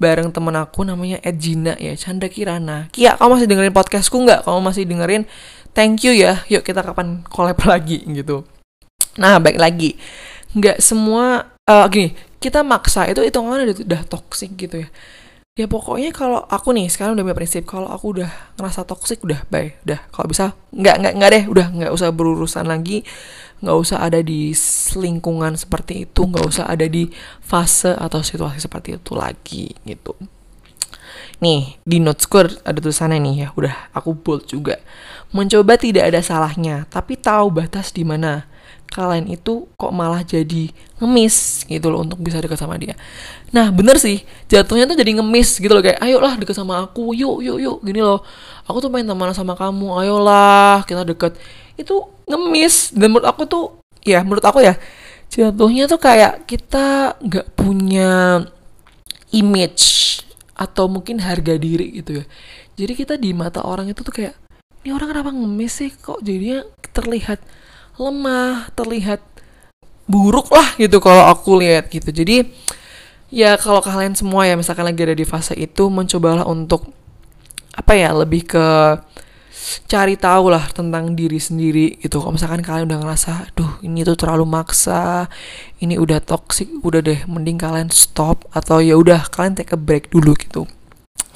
bareng 0.00 0.34
temen 0.34 0.56
aku 0.56 0.82
namanya 0.82 1.20
Edgina 1.26 1.74
ya 1.76 1.98
Chandra 1.98 2.30
Kirana. 2.30 2.86
Kia 2.94 3.18
kamu 3.18 3.38
masih 3.38 3.46
dengerin 3.50 3.74
podcastku 3.74 4.16
nggak? 4.22 4.46
Kamu 4.46 4.62
masih 4.62 4.86
dengerin? 4.86 5.26
Thank 5.74 6.06
you 6.06 6.14
ya. 6.14 6.46
Yuk 6.46 6.62
kita 6.62 6.86
kapan 6.86 7.26
collab 7.26 7.58
lagi 7.70 8.06
gitu. 8.06 8.46
Nah 9.18 9.42
baik 9.42 9.58
lagi 9.58 9.98
nggak 10.52 10.78
semua 10.84 11.52
uh, 11.68 11.86
gini 11.88 12.12
kita 12.42 12.66
maksa 12.66 13.06
itu 13.06 13.22
hitungannya 13.22 13.70
udah, 13.70 13.76
udah 13.86 14.02
toxic 14.10 14.50
gitu 14.58 14.82
ya. 14.82 14.88
Ya 15.52 15.68
pokoknya 15.68 16.16
kalau 16.16 16.40
aku 16.48 16.72
nih 16.72 16.88
sekarang 16.88 17.12
udah 17.12 17.28
punya 17.28 17.36
prinsip 17.36 17.68
kalau 17.68 17.84
aku 17.84 18.16
udah 18.16 18.30
ngerasa 18.56 18.88
toxic 18.88 19.20
udah 19.20 19.44
baik 19.52 19.78
udah. 19.84 20.00
Kalau 20.10 20.26
bisa 20.26 20.44
nggak 20.72 20.96
nggak 20.98 21.12
nggak 21.20 21.30
deh 21.30 21.44
udah. 21.46 21.66
Nggak 21.70 21.92
usah 21.92 22.08
berurusan 22.10 22.66
lagi 22.66 23.06
nggak 23.62 23.76
usah 23.78 24.02
ada 24.02 24.18
di 24.18 24.50
lingkungan 24.98 25.54
seperti 25.54 26.08
itu 26.08 26.26
nggak 26.26 26.42
usah 26.50 26.66
ada 26.66 26.82
di 26.90 27.06
fase 27.38 27.94
atau 27.94 28.18
situasi 28.24 28.58
seperti 28.58 28.98
itu 28.98 29.12
lagi 29.14 29.70
gitu. 29.86 30.16
Nih 31.44 31.78
di 31.86 32.02
notes 32.02 32.26
ada 32.64 32.78
tulisannya 32.80 33.22
nih 33.22 33.34
ya 33.46 33.48
udah. 33.54 33.92
Aku 33.94 34.18
bold 34.18 34.50
juga. 34.50 34.80
Mencoba 35.30 35.78
tidak 35.78 36.10
ada 36.10 36.24
salahnya 36.24 36.88
tapi 36.90 37.20
tahu 37.20 37.54
batas 37.54 37.94
di 37.94 38.02
mana 38.02 38.50
kalian 38.92 39.24
itu 39.32 39.66
kok 39.80 39.90
malah 39.90 40.20
jadi 40.20 40.68
ngemis 41.00 41.64
gitu 41.64 41.88
loh 41.88 42.04
untuk 42.04 42.20
bisa 42.20 42.36
dekat 42.38 42.60
sama 42.60 42.76
dia. 42.76 42.92
Nah 43.50 43.72
bener 43.72 43.96
sih 43.96 44.20
jatuhnya 44.52 44.84
tuh 44.84 44.94
jadi 45.00 45.16
ngemis 45.16 45.56
gitu 45.56 45.72
loh 45.72 45.80
kayak 45.80 45.98
ayolah 46.04 46.36
deket 46.36 46.52
sama 46.52 46.84
aku 46.84 47.16
yuk 47.16 47.40
yuk 47.40 47.58
yuk 47.58 47.76
gini 47.80 48.04
loh. 48.04 48.20
Aku 48.68 48.78
tuh 48.84 48.92
main 48.92 49.08
teman 49.08 49.32
sama 49.32 49.56
kamu 49.56 49.96
ayolah 50.04 50.84
kita 50.84 51.08
deket. 51.08 51.40
Itu 51.80 52.12
ngemis 52.28 52.92
dan 52.92 53.16
menurut 53.16 53.26
aku 53.26 53.48
tuh 53.48 53.64
ya 54.04 54.20
menurut 54.20 54.44
aku 54.44 54.60
ya 54.60 54.76
jatuhnya 55.32 55.88
tuh 55.88 55.96
kayak 55.96 56.44
kita 56.44 57.16
nggak 57.24 57.56
punya 57.56 58.44
image 59.32 60.20
atau 60.52 60.86
mungkin 60.86 61.18
harga 61.24 61.56
diri 61.56 61.98
gitu 62.04 62.22
ya. 62.22 62.24
Jadi 62.76 62.92
kita 62.92 63.14
di 63.16 63.32
mata 63.32 63.64
orang 63.64 63.88
itu 63.88 64.04
tuh 64.04 64.12
kayak 64.12 64.36
ini 64.84 64.90
orang 64.92 65.08
kenapa 65.14 65.30
ngemis 65.32 65.72
sih? 65.72 65.90
Kok 65.90 66.20
jadinya 66.20 66.62
terlihat 66.92 67.40
lemah, 68.10 68.70
terlihat 68.74 69.22
buruk 70.10 70.50
lah 70.50 70.74
gitu 70.76 70.98
kalau 70.98 71.30
aku 71.30 71.62
lihat 71.62 71.88
gitu. 71.88 72.10
Jadi 72.10 72.50
ya 73.32 73.54
kalau 73.56 73.80
kalian 73.80 74.12
semua 74.18 74.44
ya 74.44 74.58
misalkan 74.58 74.84
lagi 74.84 75.00
ada 75.06 75.16
di 75.16 75.24
fase 75.24 75.54
itu 75.56 75.88
mencobalah 75.88 76.44
untuk 76.44 76.90
apa 77.72 77.96
ya 77.96 78.12
lebih 78.12 78.44
ke 78.44 78.66
cari 79.86 80.18
tahu 80.18 80.52
lah 80.52 80.68
tentang 80.74 81.14
diri 81.14 81.38
sendiri 81.38 81.96
gitu. 82.02 82.20
Kalau 82.20 82.34
misalkan 82.34 82.60
kalian 82.60 82.90
udah 82.90 82.98
ngerasa, 83.00 83.54
duh 83.56 83.78
ini 83.80 84.02
tuh 84.02 84.18
terlalu 84.18 84.44
maksa, 84.44 85.30
ini 85.78 85.96
udah 85.96 86.18
toxic, 86.20 86.68
udah 86.82 87.00
deh, 87.00 87.24
mending 87.30 87.56
kalian 87.56 87.88
stop 87.88 88.44
atau 88.52 88.82
ya 88.82 88.98
udah 88.98 89.28
kalian 89.30 89.54
take 89.56 89.72
a 89.72 89.78
break 89.78 90.10
dulu 90.10 90.34
gitu. 90.36 90.66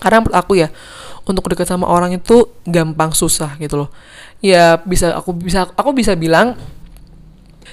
Karena 0.03 0.21
menurut 0.21 0.37
aku 0.37 0.53
ya, 0.61 0.69
untuk 1.27 1.45
dekat 1.51 1.67
sama 1.67 1.91
orang 1.91 2.15
itu 2.15 2.47
gampang 2.65 3.11
susah 3.11 3.59
gitu 3.59 3.85
loh. 3.85 3.91
Ya 4.41 4.79
bisa 4.87 5.13
aku 5.19 5.35
bisa 5.35 5.67
aku 5.75 5.91
bisa 5.91 6.15
bilang 6.15 6.55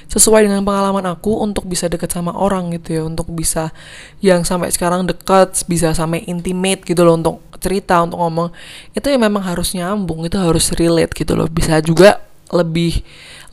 sesuai 0.09 0.45
dengan 0.45 0.61
pengalaman 0.61 1.05
aku 1.09 1.41
untuk 1.41 1.65
bisa 1.65 1.89
dekat 1.89 2.11
sama 2.11 2.33
orang 2.33 2.73
gitu 2.75 2.97
ya 2.97 3.01
untuk 3.05 3.29
bisa 3.33 3.73
yang 4.19 4.45
sampai 4.45 4.69
sekarang 4.69 5.09
dekat 5.09 5.53
bisa 5.65 5.93
sampai 5.95 6.25
intimate 6.29 6.85
gitu 6.85 7.01
loh 7.01 7.17
untuk 7.17 7.41
cerita 7.57 8.03
untuk 8.03 8.19
ngomong 8.19 8.51
itu 8.91 9.07
ya 9.07 9.15
memang 9.15 9.41
harus 9.41 9.71
nyambung 9.71 10.27
itu 10.27 10.35
harus 10.35 10.73
relate 10.75 11.13
gitu 11.13 11.37
loh. 11.37 11.47
Bisa 11.47 11.79
juga 11.79 12.32
lebih 12.53 13.01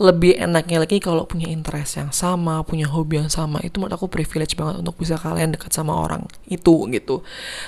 lebih 0.00 0.36
enaknya 0.40 0.80
lagi 0.80 0.96
kalau 0.96 1.28
punya 1.28 1.48
interest 1.48 2.00
yang 2.00 2.08
sama, 2.12 2.64
punya 2.64 2.88
hobi 2.88 3.20
yang 3.20 3.32
sama. 3.32 3.60
Itu 3.60 3.80
menurut 3.80 3.96
aku 4.00 4.08
privilege 4.08 4.56
banget 4.56 4.80
untuk 4.80 4.96
bisa 4.96 5.16
kalian 5.16 5.52
dekat 5.56 5.72
sama 5.72 5.92
orang 5.92 6.24
itu 6.48 6.88
gitu. 6.92 7.20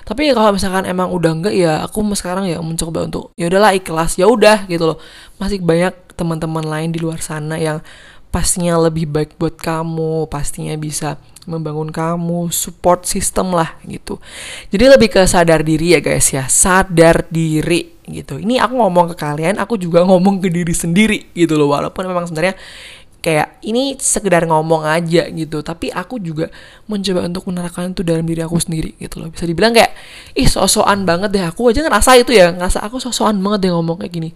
Tapi 0.05 0.33
ya 0.33 0.35
kalau 0.37 0.53
misalkan 0.53 0.85
emang 0.88 1.12
udah 1.12 1.33
enggak 1.33 1.55
ya 1.57 1.85
aku 1.85 2.05
sekarang 2.16 2.49
ya 2.49 2.61
mencoba 2.61 3.05
untuk 3.09 3.33
ya 3.37 3.49
udahlah 3.53 3.73
ikhlas, 3.77 4.16
ya 4.16 4.29
udah 4.29 4.64
gitu 4.68 4.95
loh. 4.95 4.99
Masih 5.40 5.61
banyak 5.61 5.92
teman-teman 6.16 6.64
lain 6.64 6.92
di 6.92 7.01
luar 7.01 7.21
sana 7.25 7.57
yang 7.57 7.81
pastinya 8.33 8.81
lebih 8.81 9.09
baik 9.12 9.37
buat 9.37 9.61
kamu, 9.61 10.29
pastinya 10.33 10.73
bisa 10.81 11.21
membangun 11.46 11.90
kamu, 11.90 12.50
support 12.55 13.02
system 13.05 13.55
lah 13.55 13.74
gitu. 13.87 14.22
Jadi 14.70 14.85
lebih 14.87 15.09
ke 15.11 15.22
sadar 15.26 15.66
diri 15.66 15.94
ya 15.96 16.00
guys 16.02 16.31
ya, 16.31 16.46
sadar 16.46 17.26
diri 17.26 17.98
gitu. 18.07 18.38
Ini 18.38 18.62
aku 18.62 18.78
ngomong 18.78 19.14
ke 19.14 19.16
kalian, 19.18 19.59
aku 19.59 19.78
juga 19.78 20.02
ngomong 20.09 20.38
ke 20.42 20.48
diri 20.50 20.74
sendiri 20.74 21.35
gitu 21.35 21.59
loh, 21.59 21.74
walaupun 21.74 22.07
memang 22.07 22.31
sebenarnya 22.31 22.55
kayak 23.22 23.62
ini 23.62 23.94
sekedar 24.02 24.44
ngomong 24.50 24.83
aja 24.83 25.31
gitu. 25.31 25.62
Tapi 25.62 25.94
aku 25.94 26.18
juga 26.18 26.50
mencoba 26.90 27.31
untuk 27.31 27.46
menerapkan 27.50 27.94
itu 27.94 28.02
dalam 28.02 28.26
diri 28.26 28.42
aku 28.42 28.59
sendiri 28.59 28.98
gitu 28.98 29.22
loh. 29.22 29.31
Bisa 29.31 29.46
dibilang 29.46 29.70
kayak 29.70 29.94
ih 30.35 30.50
sosokan 30.50 31.07
banget 31.07 31.31
deh. 31.31 31.44
Aku 31.46 31.70
aja 31.70 31.87
ngerasa 31.87 32.18
itu 32.18 32.35
ya 32.35 32.50
ngerasa 32.50 32.83
aku 32.83 32.98
sosokan 32.98 33.38
banget 33.38 33.70
deh 33.70 33.72
ngomong 33.72 34.02
kayak 34.02 34.12
gini. 34.12 34.31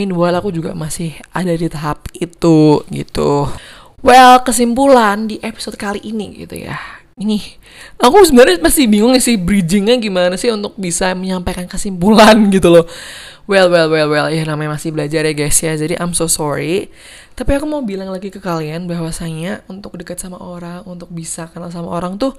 Meanwhile 0.00 0.40
aku 0.40 0.48
juga 0.48 0.72
masih 0.72 1.12
ada 1.36 1.52
di 1.52 1.68
tahap 1.68 2.08
itu 2.16 2.80
gitu 2.88 3.52
well 4.02 4.42
kesimpulan 4.42 5.30
di 5.30 5.38
episode 5.40 5.78
kali 5.78 6.02
ini 6.02 6.44
gitu 6.44 6.58
ya. 6.58 6.76
Ini 7.12 7.38
aku 8.00 8.24
sebenarnya 8.24 8.58
masih 8.58 8.88
bingung 8.88 9.14
sih 9.20 9.36
bridgingnya 9.36 10.00
gimana 10.00 10.34
sih 10.34 10.50
untuk 10.50 10.74
bisa 10.74 11.12
menyampaikan 11.14 11.70
kesimpulan 11.70 12.34
gitu 12.54 12.68
loh. 12.68 12.86
Well 13.46 13.70
well 13.70 13.90
well 13.90 14.08
well 14.10 14.28
ya 14.30 14.46
namanya 14.46 14.78
masih 14.78 14.94
belajar 14.94 15.26
ya 15.26 15.34
guys 15.34 15.58
ya 15.62 15.74
jadi 15.78 15.98
I'm 16.02 16.12
so 16.12 16.26
sorry. 16.26 16.90
Tapi 17.32 17.56
aku 17.56 17.64
mau 17.64 17.80
bilang 17.80 18.12
lagi 18.12 18.28
ke 18.28 18.42
kalian 18.42 18.84
bahwasanya 18.84 19.64
untuk 19.68 19.96
dekat 19.96 20.20
sama 20.20 20.36
orang, 20.36 20.84
untuk 20.84 21.08
bisa 21.08 21.48
kenal 21.48 21.72
sama 21.72 21.88
orang 21.88 22.20
tuh 22.20 22.36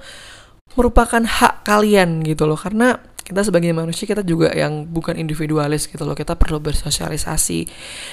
merupakan 0.74 1.22
hak 1.22 1.66
kalian 1.66 2.22
gitu 2.26 2.46
loh. 2.50 2.58
Karena 2.58 2.98
kita 3.34 3.50
sebagai 3.50 3.74
manusia 3.74 4.06
kita 4.06 4.22
juga 4.22 4.54
yang 4.54 4.86
bukan 4.86 5.18
individualis 5.18 5.90
gitu 5.90 6.06
loh. 6.06 6.14
Kita 6.14 6.38
perlu 6.38 6.62
bersosialisasi. 6.62 7.66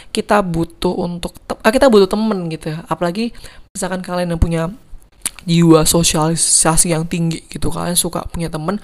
Kita 0.09 0.41
butuh 0.41 0.97
untuk 0.97 1.37
ah, 1.61 1.69
kita 1.69 1.93
butuh 1.93 2.09
temen 2.09 2.49
gitu 2.49 2.73
ya. 2.73 2.83
Apalagi 2.89 3.37
misalkan 3.77 4.01
kalian 4.01 4.33
yang 4.33 4.41
punya 4.41 4.73
jiwa 5.45 5.85
sosialisasi 5.89 6.93
yang 6.93 7.09
tinggi 7.09 7.41
gitu 7.49 7.73
kalian 7.73 7.97
suka 7.97 8.29
punya 8.29 8.53
temen 8.53 8.77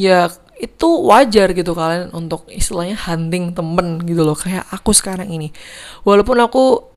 ya 0.00 0.32
itu 0.60 0.88
wajar 1.08 1.52
gitu 1.52 1.72
kalian 1.72 2.12
untuk 2.12 2.48
istilahnya 2.52 2.96
hunting 2.96 3.52
temen 3.52 4.00
gitu 4.04 4.24
loh 4.24 4.36
kayak 4.36 4.64
aku 4.72 4.92
sekarang 4.96 5.28
ini 5.28 5.52
walaupun 6.04 6.40
aku 6.40 6.92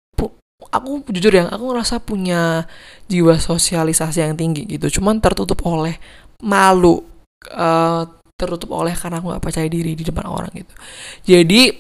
aku 0.72 1.04
jujur 1.12 1.32
ya 1.36 1.52
aku 1.52 1.72
ngerasa 1.72 2.00
punya 2.00 2.68
jiwa 3.12 3.40
sosialisasi 3.40 4.24
yang 4.24 4.36
tinggi 4.40 4.68
gitu 4.68 5.00
cuman 5.00 5.20
tertutup 5.20 5.60
oleh 5.68 6.00
malu 6.44 7.04
uh, 7.52 8.08
tertutup 8.38 8.74
oleh 8.74 8.94
karena 8.98 9.22
aku 9.22 9.32
nggak 9.32 9.44
percaya 9.44 9.68
diri 9.70 9.94
di 9.94 10.04
depan 10.04 10.26
orang 10.26 10.52
gitu. 10.54 10.74
Jadi 11.24 11.74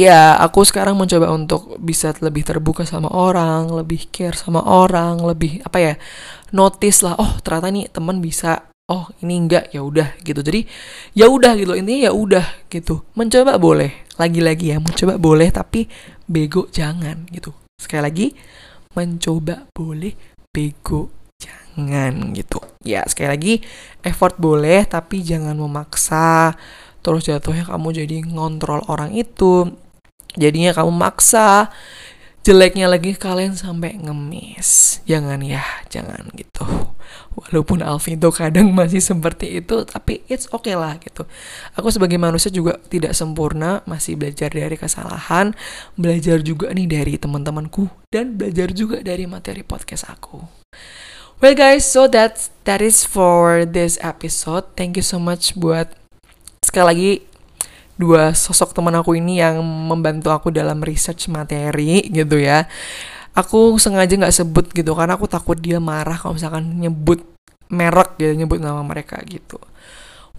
ya 0.00 0.40
aku 0.40 0.64
sekarang 0.64 0.96
mencoba 0.96 1.28
untuk 1.28 1.76
bisa 1.76 2.16
lebih 2.24 2.40
terbuka 2.40 2.88
sama 2.88 3.12
orang 3.12 3.68
lebih 3.68 4.08
care 4.08 4.32
sama 4.32 4.64
orang 4.64 5.20
lebih 5.20 5.60
apa 5.60 5.78
ya 5.78 5.94
notice 6.56 7.04
lah 7.04 7.20
oh 7.20 7.36
ternyata 7.44 7.68
nih 7.68 7.84
teman 7.92 8.24
bisa 8.24 8.64
oh 8.90 9.06
ini 9.22 9.46
enggak 9.46 9.70
ya 9.70 9.84
udah 9.84 10.18
gitu. 10.24 10.40
Jadi 10.42 10.66
ya 11.14 11.30
udah 11.30 11.54
gitu 11.54 11.72
intinya 11.78 12.10
ya 12.10 12.12
udah 12.12 12.46
gitu. 12.72 13.06
Mencoba 13.14 13.60
boleh 13.60 14.08
lagi-lagi 14.18 14.74
ya 14.74 14.78
mencoba 14.82 15.16
boleh 15.16 15.48
tapi 15.54 15.86
bego 16.26 16.66
jangan 16.74 17.28
gitu. 17.30 17.54
Sekali 17.78 18.02
lagi 18.02 18.26
mencoba 18.96 19.70
boleh 19.70 20.12
bego 20.50 21.19
jangan 21.76 22.34
gitu. 22.34 22.58
Ya 22.82 23.04
sekali 23.06 23.28
lagi 23.28 23.54
effort 24.02 24.36
boleh 24.40 24.86
tapi 24.88 25.20
jangan 25.20 25.54
memaksa 25.54 26.56
terus 27.00 27.24
jatuhnya 27.24 27.64
kamu 27.64 28.04
jadi 28.04 28.16
ngontrol 28.26 28.84
orang 28.88 29.14
itu. 29.14 29.70
Jadinya 30.38 30.70
kamu 30.70 30.94
maksa 30.94 31.74
jeleknya 32.40 32.88
lagi 32.88 33.12
kalian 33.18 33.52
sampai 33.58 33.98
ngemis. 34.00 35.02
Jangan 35.04 35.42
ya 35.44 35.64
jangan 35.92 36.30
gitu. 36.38 36.64
Walaupun 37.30 37.82
Alvito 37.82 38.30
kadang 38.30 38.70
masih 38.74 39.02
seperti 39.02 39.58
itu 39.58 39.82
tapi 39.86 40.22
it's 40.30 40.46
okay 40.54 40.78
lah 40.78 40.96
gitu. 41.02 41.26
Aku 41.74 41.90
sebagai 41.90 42.16
manusia 42.16 42.48
juga 42.54 42.78
tidak 42.86 43.12
sempurna 43.18 43.82
masih 43.84 44.14
belajar 44.14 44.50
dari 44.50 44.76
kesalahan 44.78 45.52
belajar 45.98 46.40
juga 46.40 46.70
nih 46.70 46.86
dari 46.86 47.14
teman-temanku 47.18 47.90
dan 48.08 48.38
belajar 48.38 48.70
juga 48.70 49.02
dari 49.02 49.26
materi 49.26 49.66
podcast 49.66 50.10
aku 50.10 50.60
well 51.40 51.56
guys 51.56 51.88
so 51.88 52.04
that 52.04 52.52
that 52.68 52.84
is 52.84 53.02
for 53.02 53.64
this 53.64 53.96
episode. 54.04 54.68
Thank 54.76 55.00
you 55.00 55.04
so 55.04 55.16
much 55.16 55.56
buat 55.56 55.88
sekali 56.60 56.84
lagi 56.86 57.10
dua 57.96 58.36
sosok 58.36 58.76
teman 58.76 58.92
aku 58.96 59.16
ini 59.16 59.40
yang 59.40 59.60
membantu 59.64 60.32
aku 60.32 60.52
dalam 60.52 60.84
research 60.84 61.32
materi 61.32 62.04
gitu 62.12 62.36
ya. 62.36 62.68
Aku 63.32 63.80
sengaja 63.80 64.12
nggak 64.12 64.36
sebut 64.36 64.68
gitu 64.76 64.92
karena 64.92 65.16
aku 65.16 65.24
takut 65.24 65.56
dia 65.56 65.80
marah 65.80 66.20
kalau 66.20 66.36
misalkan 66.36 66.76
nyebut 66.76 67.24
merek 67.72 68.20
gitu 68.20 68.36
nyebut 68.36 68.60
nama 68.60 68.84
mereka 68.84 69.16
gitu. 69.24 69.56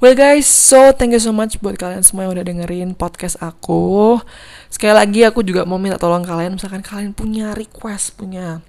Well 0.01 0.17
guys, 0.17 0.49
so 0.49 0.89
thank 0.97 1.13
you 1.13 1.21
so 1.21 1.29
much 1.29 1.61
buat 1.61 1.77
kalian 1.77 2.01
semua 2.01 2.25
yang 2.25 2.33
udah 2.33 2.45
dengerin 2.45 2.97
podcast 2.97 3.37
aku. 3.37 4.17
Sekali 4.65 4.97
lagi 4.97 5.21
aku 5.21 5.45
juga 5.45 5.61
mau 5.61 5.77
minta 5.77 6.01
tolong 6.01 6.25
kalian, 6.25 6.57
misalkan 6.57 6.81
kalian 6.81 7.13
punya 7.13 7.53
request, 7.53 8.17
punya 8.17 8.65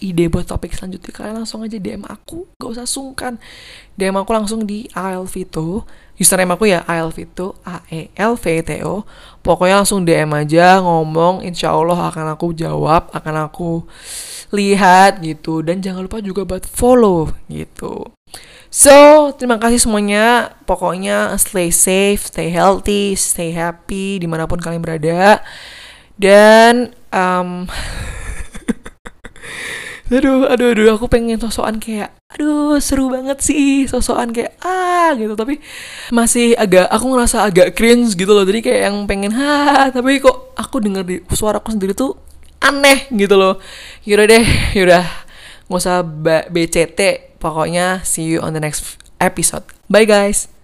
ide 0.00 0.28
buat 0.28 0.48
topik 0.48 0.76
selanjutnya, 0.76 1.12
kalian 1.12 1.36
langsung 1.44 1.64
aja 1.64 1.78
DM 1.80 2.04
aku, 2.06 2.46
gak 2.60 2.70
usah 2.76 2.86
sungkan. 2.88 3.40
DM 3.96 4.16
aku 4.16 4.30
langsung 4.34 4.64
di 4.68 4.88
Alvito 4.92 5.86
username 6.16 6.56
aku 6.56 6.64
ya 6.72 6.80
Aelvito 6.88 7.60
A 7.62 7.84
E 7.92 8.08
L 8.16 8.34
V 8.36 8.44
T 8.64 8.80
O. 8.84 9.04
Pokoknya 9.44 9.84
langsung 9.84 10.02
DM 10.02 10.32
aja 10.32 10.80
ngomong 10.80 11.44
insya 11.44 11.70
Allah 11.70 12.08
akan 12.10 12.34
aku 12.34 12.56
jawab 12.56 13.12
akan 13.12 13.34
aku 13.48 13.84
lihat 14.50 15.20
gitu. 15.20 15.60
Dan 15.60 15.84
jangan 15.84 16.08
lupa 16.08 16.18
juga 16.24 16.48
buat 16.48 16.64
follow 16.64 17.30
gitu. 17.52 18.10
So 18.72 19.30
terima 19.36 19.60
kasih 19.60 19.78
semuanya. 19.78 20.56
Pokoknya 20.64 21.36
stay 21.36 21.70
safe 21.70 22.26
stay 22.26 22.50
healthy 22.50 23.14
stay 23.14 23.52
happy 23.52 24.18
di 24.18 24.26
mana 24.26 24.48
pun 24.48 24.58
kalian 24.58 24.82
berada. 24.82 25.44
Dan 26.16 26.96
um, 27.12 27.68
aduh 30.06 30.46
aduh 30.46 30.70
aduh 30.70 30.94
aku 30.94 31.06
pengen 31.10 31.38
sosokan 31.42 31.82
kayak 31.82 32.14
aduh 32.30 32.78
seru 32.78 33.10
banget 33.10 33.42
sih 33.42 33.90
sosokan 33.90 34.30
kayak 34.30 34.54
ah 34.62 35.14
gitu. 35.18 35.34
Tapi 35.34 35.58
masih 36.14 36.54
agak 36.54 36.86
aku 36.90 37.06
ngerasa 37.10 37.42
agak 37.42 37.74
cringe 37.74 38.14
gitu 38.14 38.30
loh. 38.30 38.46
Jadi 38.46 38.60
kayak 38.62 38.80
yang 38.90 38.96
pengen 39.10 39.34
ha 39.34 39.90
tapi 39.90 40.22
kok 40.22 40.54
aku 40.54 40.82
denger 40.82 41.02
di 41.02 41.16
suara 41.34 41.58
aku 41.58 41.74
sendiri 41.74 41.92
tuh 41.94 42.14
aneh 42.62 43.10
gitu 43.14 43.34
loh. 43.34 43.58
Yaudah 44.06 44.26
deh 44.26 44.46
yaudah 44.78 45.04
nggak 45.66 45.82
usah 45.82 46.06
BCT 46.50 47.00
pokoknya 47.42 48.06
see 48.06 48.26
you 48.26 48.38
on 48.38 48.54
the 48.54 48.62
next 48.62 48.98
episode. 49.18 49.66
Bye 49.90 50.06
guys 50.06 50.55